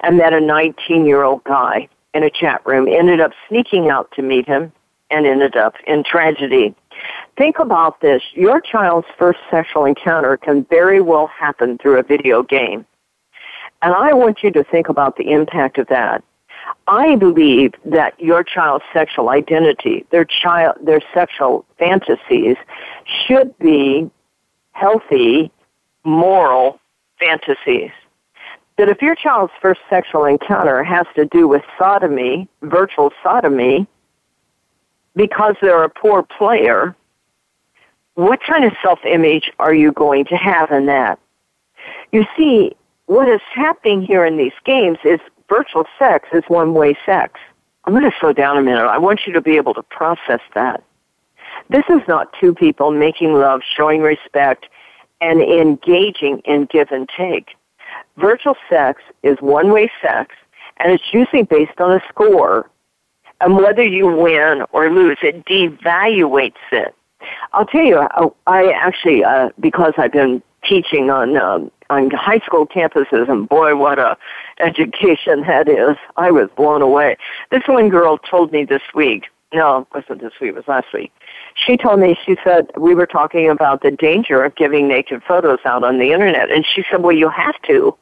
[0.00, 4.10] and met a 19 year old guy in a chat room, ended up sneaking out
[4.12, 4.72] to meet him,
[5.10, 6.74] and ended up in tragedy.
[7.36, 8.22] Think about this.
[8.32, 12.86] Your child's first sexual encounter can very well happen through a video game.
[13.82, 16.24] And I want you to think about the impact of that.
[16.88, 22.56] I believe that your child's sexual identity, their child, their sexual fantasies
[23.26, 24.10] should be
[24.72, 25.50] healthy,
[26.04, 26.80] moral
[27.18, 27.92] fantasies.
[28.78, 33.86] That if your child's first sexual encounter has to do with sodomy, virtual sodomy,
[35.14, 36.94] because they're a poor player,
[38.14, 41.18] what kind of self-image are you going to have in that?
[42.12, 47.40] You see, what is happening here in these games is virtual sex is one-way sex.
[47.84, 48.86] I'm going to slow down a minute.
[48.86, 50.82] I want you to be able to process that.
[51.70, 54.66] This is not two people making love, showing respect,
[55.20, 57.50] and engaging in give and take.
[58.16, 60.34] Virtual sex is one-way sex,
[60.78, 62.70] and it's usually based on a score.
[63.40, 66.94] And whether you win or lose, it devaluates it.
[67.52, 68.06] I'll tell you,
[68.46, 73.76] I actually, uh, because I've been teaching on um, on high school campuses, and boy,
[73.76, 74.16] what a
[74.58, 75.96] education that is!
[76.16, 77.16] I was blown away.
[77.50, 79.26] This one girl told me this week.
[79.54, 80.50] No, wasn't this week.
[80.50, 81.12] It was last week.
[81.54, 82.18] She told me.
[82.24, 86.12] She said we were talking about the danger of giving naked photos out on the
[86.12, 87.96] internet, and she said, "Well, you have to.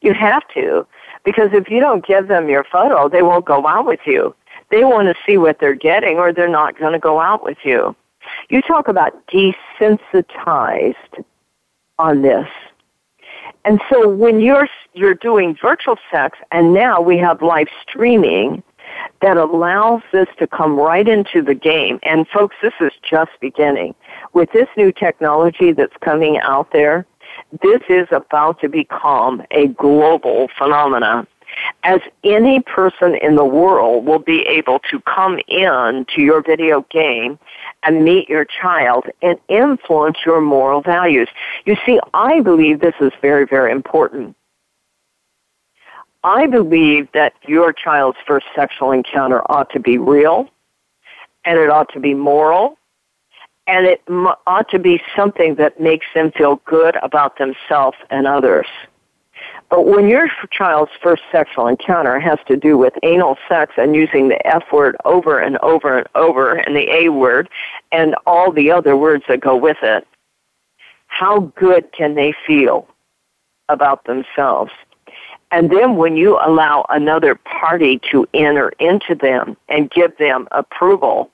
[0.00, 0.86] You have to,
[1.24, 4.34] because if you don't give them your photo, they won't go out with you.
[4.70, 7.58] They want to see what they're getting, or they're not going to go out with
[7.64, 7.96] you."
[8.48, 10.94] You talk about desensitized
[11.98, 12.48] on this.
[13.64, 18.62] And so when you're you're doing virtual sex and now we have live streaming
[19.20, 21.98] that allows this to come right into the game.
[22.02, 23.94] And folks, this is just beginning.
[24.32, 27.06] With this new technology that's coming out there,
[27.62, 31.26] this is about to become a global phenomenon
[31.84, 36.84] as any person in the world will be able to come in to your video
[36.90, 37.38] game
[37.82, 41.28] and meet your child and influence your moral values.
[41.64, 44.36] You see, I believe this is very, very important.
[46.24, 50.48] I believe that your child's first sexual encounter ought to be real,
[51.44, 52.76] and it ought to be moral,
[53.66, 54.02] and it
[54.46, 58.66] ought to be something that makes them feel good about themselves and others.
[59.68, 64.28] But when your child's first sexual encounter has to do with anal sex and using
[64.28, 67.48] the F word over and over and over and the A word
[67.90, 70.06] and all the other words that go with it,
[71.08, 72.86] how good can they feel
[73.68, 74.70] about themselves?
[75.50, 81.30] And then when you allow another party to enter into them and give them approval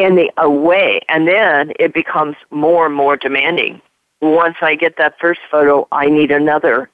[0.00, 3.80] in the away, and then it becomes more and more demanding.
[4.20, 6.90] Once I get that first photo, I need another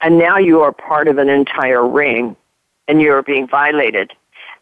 [0.00, 2.36] and now you are part of an entire ring
[2.88, 4.12] and you're being violated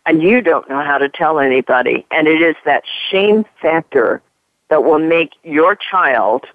[0.06, 4.22] and you don't know how to tell anybody and it is that shame factor
[4.68, 6.46] that will make your child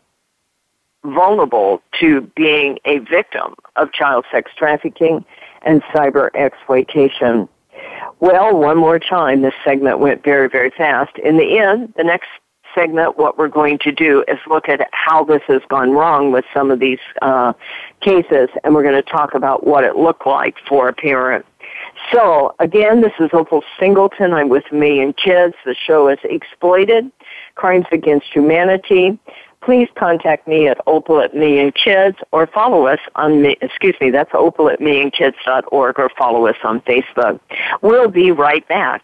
[1.03, 5.23] vulnerable to being a victim of child sex trafficking
[5.61, 7.47] and cyber exploitation.
[8.19, 11.17] Well, one more time, this segment went very, very fast.
[11.19, 12.27] In the end, the next
[12.73, 16.45] segment, what we're going to do is look at how this has gone wrong with
[16.53, 17.53] some of these uh,
[18.01, 21.45] cases, and we're going to talk about what it looked like for a parent.
[22.11, 24.33] So, again, this is Opal Singleton.
[24.33, 25.55] I'm with Million Kids.
[25.65, 27.11] The show is Exploited,
[27.55, 29.19] Crimes Against Humanity.
[29.61, 34.31] Please contact me at opal at millionkids or follow us on me, excuse me, that's
[34.33, 37.39] opal at millionkids.org or follow us on Facebook.
[37.81, 39.03] We'll be right back.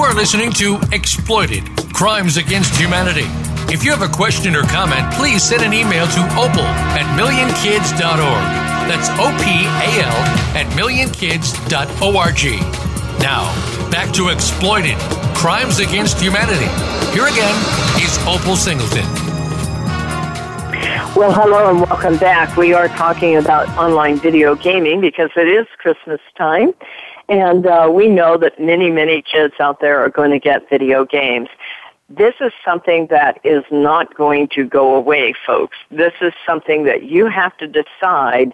[0.00, 3.26] You are listening to Exploited Crimes Against Humanity.
[3.70, 6.64] If you have a question or comment, please send an email to opal
[6.96, 8.44] at millionkids.org.
[8.88, 10.16] That's O P A L
[10.56, 12.42] at millionkids.org.
[13.20, 14.96] Now, back to Exploited
[15.36, 16.70] Crimes Against Humanity.
[17.12, 17.54] Here again
[18.00, 19.04] is Opal Singleton.
[21.14, 22.56] Well, hello and welcome back.
[22.56, 26.72] We are talking about online video gaming because it is Christmas time.
[27.30, 31.04] And uh, we know that many, many kids out there are going to get video
[31.04, 31.48] games.
[32.08, 35.76] This is something that is not going to go away, folks.
[35.92, 38.52] This is something that you have to decide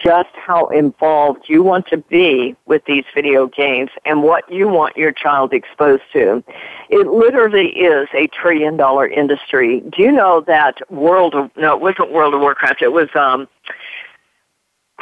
[0.00, 4.96] just how involved you want to be with these video games and what you want
[4.96, 6.42] your child exposed to.
[6.90, 9.80] It literally is a trillion dollar industry.
[9.80, 13.48] Do you know that World of, no, it wasn't World of Warcraft, it was, um,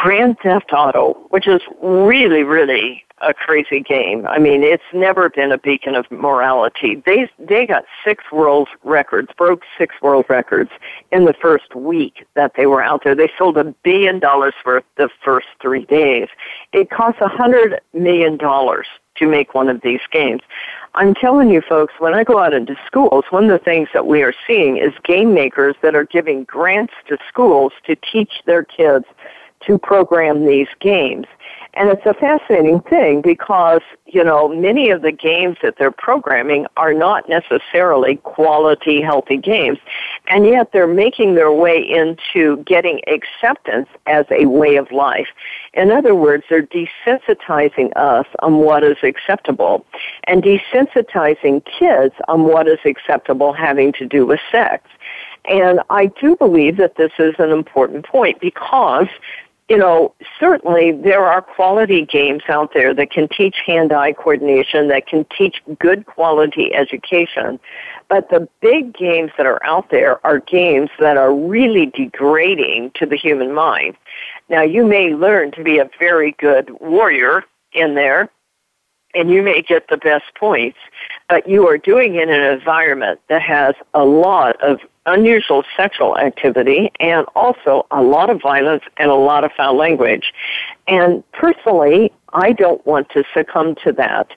[0.03, 4.27] Grand Theft Auto, which is really, really a crazy game.
[4.27, 7.01] I mean, it's never been a beacon of morality.
[7.07, 10.71] They they got six world records, broke six world records
[11.13, 13.15] in the first week that they were out there.
[13.15, 16.27] They sold a billion dollars worth the first three days.
[16.73, 18.89] It costs a hundred million dollars
[19.19, 20.41] to make one of these games.
[20.97, 24.09] I'm telling you folks, when I go out into schools, one of the things that
[24.09, 28.65] we are seeing is game makers that are giving grants to schools to teach their
[28.65, 29.05] kids
[29.67, 31.27] to program these games.
[31.75, 36.67] And it's a fascinating thing because, you know, many of the games that they're programming
[36.77, 39.79] are not necessarily quality, healthy games.
[40.29, 45.29] And yet they're making their way into getting acceptance as a way of life.
[45.73, 49.87] In other words, they're desensitizing us on what is acceptable
[50.25, 54.87] and desensitizing kids on what is acceptable having to do with sex.
[55.47, 59.09] And I do believe that this is an important point because
[59.73, 65.07] you know, certainly there are quality games out there that can teach hand-eye coordination, that
[65.07, 67.59] can teach good quality education.
[68.11, 73.07] But the big games that are out there are games that are really degrading to
[73.07, 73.97] the human mind.
[74.51, 77.43] Now, you may learn to be a very good warrior
[77.73, 78.29] in there,
[79.14, 80.77] and you may get the best points,
[81.31, 86.17] but you are doing it in an environment that has a lot of unusual sexual
[86.19, 90.33] activity and also a lot of violence and a lot of foul language.
[90.87, 94.29] And personally, I don't want to succumb to that.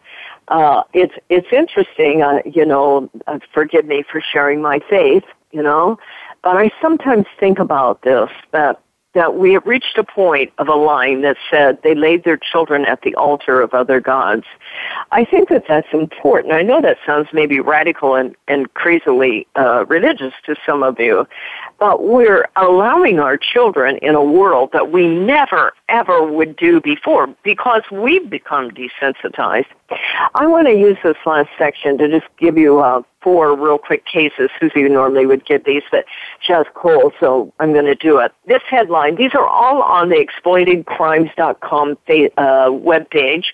[0.48, 3.10] Uh, it's it's interesting, uh, you know.
[3.26, 5.98] Uh, forgive me for sharing my faith, you know,
[6.44, 8.80] but I sometimes think about this that
[9.16, 12.86] that we have reached a point of a line that said they laid their children
[12.86, 14.44] at the altar of other gods.
[15.12, 16.54] I think that that's important.
[16.54, 21.26] I know that sounds maybe radical and, and crazily uh, religious to some of you,
[21.80, 27.28] but we're allowing our children in a world that we never, ever would do before
[27.44, 29.66] because we've become desensitized.
[30.34, 34.06] I want to use this last section to just give you uh, four real quick
[34.06, 34.50] cases.
[34.60, 36.06] Susie normally would give these, but
[36.48, 38.32] has cold, so I'm going to do it.
[38.48, 43.46] This headline, these are all on the exploitedcrimes.com uh, webpage,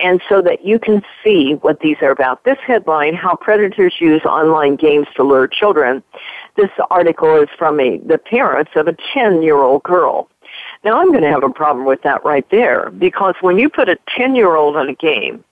[0.00, 2.42] and so that you can see what these are about.
[2.44, 6.02] This headline, How Predators Use Online Games to Lure Children.
[6.56, 10.28] This article is from a, the parents of a 10-year-old girl.
[10.84, 13.88] Now I'm going to have a problem with that right there because when you put
[13.88, 15.44] a 10 year old on a game,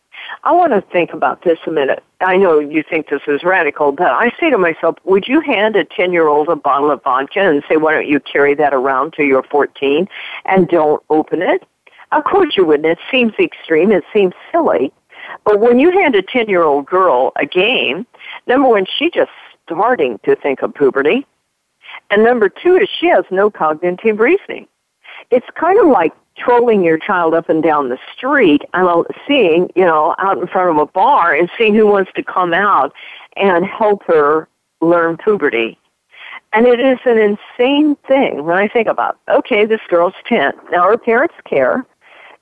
[0.45, 2.03] I want to think about this a minute.
[2.21, 5.77] I know you think this is radical, but I say to myself, would you hand
[5.77, 8.73] a 10 year old a bottle of vodka and say, why don't you carry that
[8.73, 10.09] around till you're 14
[10.47, 11.67] and don't open it?
[12.13, 12.87] Of course you wouldn't.
[12.87, 13.93] It seems extreme.
[13.93, 14.93] It seems silly.
[15.45, 18.07] But when you hand a 10 year old girl a game,
[18.47, 19.31] number one, she's just
[19.65, 21.27] starting to think of puberty.
[22.11, 24.69] And number two is she has no cognitive reasoning.
[25.31, 29.85] It's kind of like trolling your child up and down the street and seeing, you
[29.85, 32.93] know, out in front of a bar and seeing who wants to come out
[33.37, 34.49] and help her
[34.81, 35.79] learn puberty.
[36.53, 40.53] And it is an insane thing when I think about, okay, this girl's 10.
[40.71, 41.85] Now her parents care.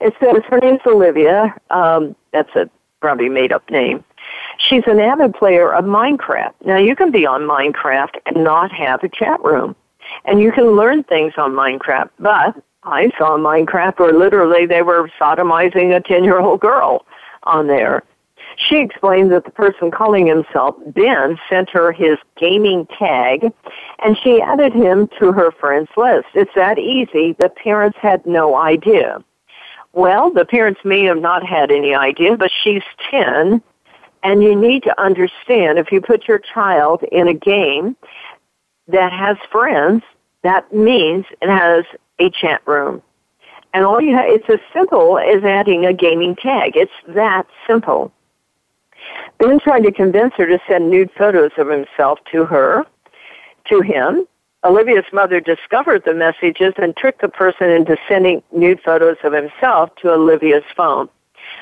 [0.01, 1.55] It says her name's Olivia.
[1.71, 2.69] Um, that's a
[3.01, 4.05] probably made up name.
[4.59, 6.55] She's an avid player of Minecraft.
[6.65, 9.77] Now you can be on Minecraft and not have a chat room.
[10.25, 15.11] And you can learn things on Minecraft, but I saw Minecraft where literally they were
[15.21, 17.07] sodomizing a 10 year old girl
[17.45, 18.03] on there.
[18.57, 23.53] She explained that the person calling himself Ben sent her his gaming tag
[24.05, 26.29] and she added him to her friends list.
[26.35, 27.33] It's that easy.
[27.39, 29.25] The parents had no idea.
[29.93, 33.63] Well, the parents may have not had any idea, but she's 10
[34.23, 37.97] and you need to understand if you put your child in a game
[38.89, 40.03] that has friends,
[40.43, 41.85] that means it has
[42.19, 43.03] a chat room.
[43.73, 46.77] And all you have, it's as simple as adding a gaming tag.
[46.77, 48.13] It's that simple.
[49.39, 52.87] Ben tried to convince her to send nude photos of himself to her,
[53.69, 54.27] to him.
[54.65, 59.95] Olivia's mother discovered the messages and tricked the person into sending nude photos of himself
[59.97, 61.09] to Olivia's phone.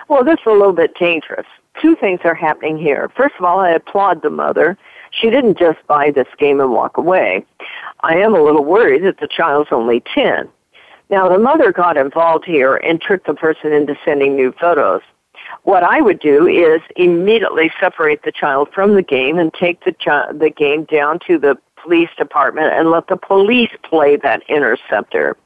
[0.09, 1.47] Well, this is a little bit dangerous.
[1.81, 3.11] Two things are happening here.
[3.17, 4.77] First of all, I applaud the mother.
[5.13, 7.45] She didn't just buy this game and walk away.
[8.01, 10.49] I am a little worried that the child's only 10.
[11.11, 15.03] Now, the mother got involved here and tricked the person into sending nude photos.
[15.65, 19.93] What I would do is immediately separate the child from the game and take the,
[19.93, 25.37] chi- the game down to the police department and let the police play that interceptor.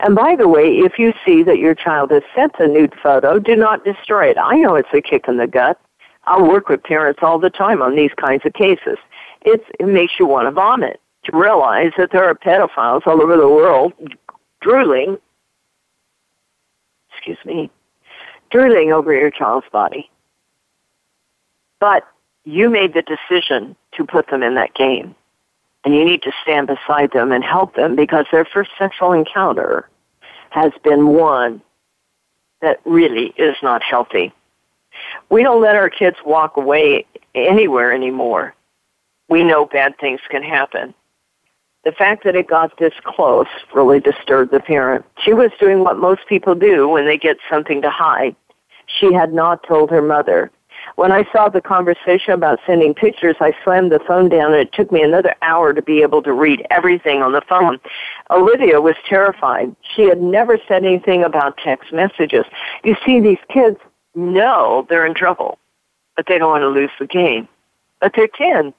[0.00, 3.38] And by the way, if you see that your child has sent a nude photo,
[3.38, 4.38] do not destroy it.
[4.38, 5.80] I know it's a kick in the gut.
[6.24, 8.98] I work with parents all the time on these kinds of cases.
[9.44, 13.36] It's, it makes you want to vomit to realize that there are pedophiles all over
[13.36, 13.92] the world
[14.60, 15.18] drooling,
[17.10, 17.70] excuse me,
[18.50, 20.10] drooling over your child's body.
[21.80, 22.06] But
[22.44, 25.14] you made the decision to put them in that game.
[25.84, 29.88] And you need to stand beside them and help them because their first sexual encounter
[30.50, 31.60] has been one
[32.60, 34.32] that really is not healthy.
[35.28, 38.54] We don't let our kids walk away anywhere anymore.
[39.28, 40.94] We know bad things can happen.
[41.84, 45.04] The fact that it got this close really disturbed the parent.
[45.24, 48.36] She was doing what most people do when they get something to hide.
[48.86, 50.50] She had not told her mother.
[50.96, 54.72] When I saw the conversation about sending pictures, I slammed the phone down and it
[54.72, 57.80] took me another hour to be able to read everything on the phone.
[58.30, 59.74] Olivia was terrified.
[59.94, 62.44] She had never said anything about text messages.
[62.84, 63.78] You see, these kids
[64.14, 65.58] know they're in trouble,
[66.16, 67.48] but they don't want to lose the game.
[68.00, 68.74] But they're 10.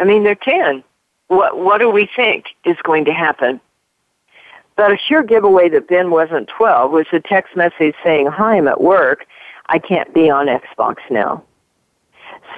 [0.00, 0.82] I mean, they're 10
[1.30, 3.60] what what do we think is going to happen?
[4.76, 8.66] But a sure giveaway that Ben wasn't 12 was a text message saying, "Hi, I'm
[8.66, 9.26] at work.
[9.66, 11.44] I can't be on Xbox now."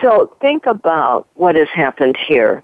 [0.00, 2.62] So think about what has happened here.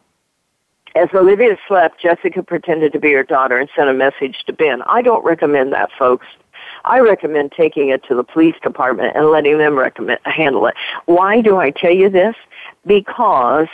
[0.94, 4.80] As Olivia slept, Jessica pretended to be her daughter and sent a message to Ben.
[4.86, 6.26] I don't recommend that, folks.
[6.86, 10.74] I recommend taking it to the police department and letting them recommend, handle it.
[11.04, 12.34] Why do I tell you this?
[12.86, 13.68] Because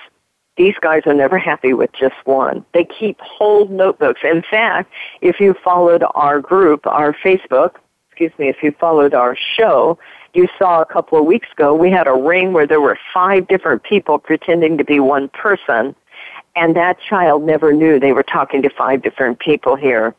[0.56, 2.64] these guys are never happy with just one.
[2.72, 4.20] They keep whole notebooks.
[4.22, 7.76] In fact, if you followed our group, our Facebook,
[8.08, 9.98] excuse me, if you followed our show,
[10.32, 13.48] you saw a couple of weeks ago we had a ring where there were five
[13.48, 15.94] different people pretending to be one person,
[16.54, 20.14] and that child never knew they were talking to five different people here.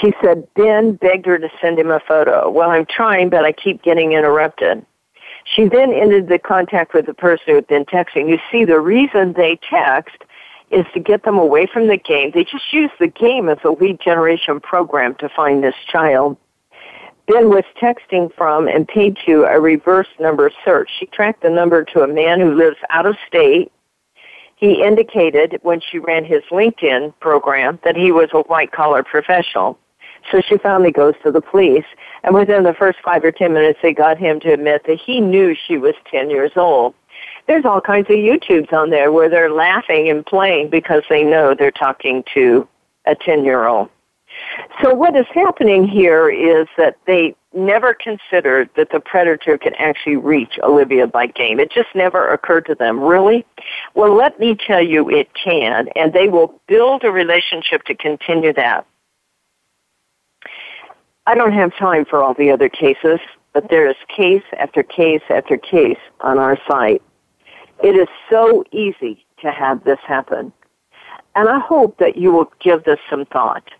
[0.00, 2.48] She said Ben begged her to send him a photo.
[2.48, 4.86] Well, I'm trying, but I keep getting interrupted.
[5.44, 8.28] She then ended the contact with the person who had been texting.
[8.28, 10.16] You see, the reason they text
[10.70, 12.32] is to get them away from the game.
[12.32, 16.36] They just use the game as a lead generation program to find this child.
[17.26, 20.90] Ben was texting from and paid to a reverse number search.
[20.98, 23.70] She tracked the number to a man who lives out of state.
[24.56, 29.78] He indicated when she ran his LinkedIn program that he was a white collar professional.
[30.30, 31.84] So she finally goes to the police,
[32.22, 35.20] and within the first five or ten minutes, they got him to admit that he
[35.20, 36.94] knew she was 10 years old.
[37.46, 41.54] There's all kinds of YouTubes on there where they're laughing and playing because they know
[41.54, 42.66] they're talking to
[43.06, 43.90] a 10 year old.
[44.82, 50.16] So what is happening here is that they never considered that the predator could actually
[50.16, 51.60] reach Olivia by game.
[51.60, 53.00] It just never occurred to them.
[53.00, 53.46] Really?
[53.94, 58.52] Well, let me tell you it can, and they will build a relationship to continue
[58.54, 58.86] that.
[61.26, 63.18] I don't have time for all the other cases,
[63.54, 67.02] but there is case after case after case on our site.
[67.82, 70.52] It is so easy to have this happen.
[71.34, 73.70] And I hope that you will give this some thought.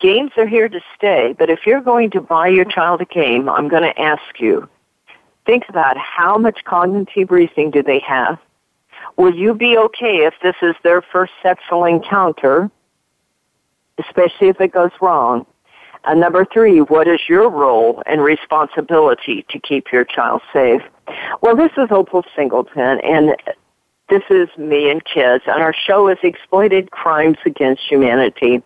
[0.00, 3.48] Games are here to stay, but if you're going to buy your child a game,
[3.48, 4.66] I'm going to ask you,
[5.44, 8.38] think about how much cognitive reasoning do they have?
[9.16, 12.70] Will you be okay if this is their first sexual encounter,
[13.98, 15.44] especially if it goes wrong?
[16.04, 20.82] And number three, what is your role and responsibility to keep your child safe?
[21.42, 23.36] Well, this is Opal Singleton, and
[24.10, 28.60] This is Million Kids, and our show is Exploited Crimes Against Humanity.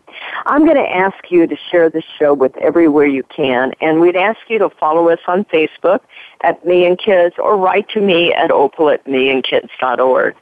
[0.46, 4.16] I'm going to ask you to share this show with everywhere you can, and we'd
[4.16, 6.00] ask you to follow us on Facebook
[6.42, 10.34] at Million Kids or write to me at opal at millionkids.org.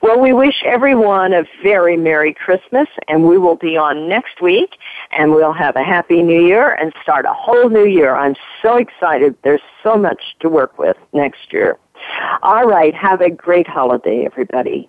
[0.00, 4.76] Well, we wish everyone a very Merry Christmas, and we will be on next week,
[5.12, 8.14] and we'll have a Happy New Year and start a whole new year.
[8.16, 9.36] I'm so excited.
[9.42, 11.78] There's so much to work with next year.
[12.42, 12.94] All right.
[12.94, 14.88] Have a great holiday, everybody.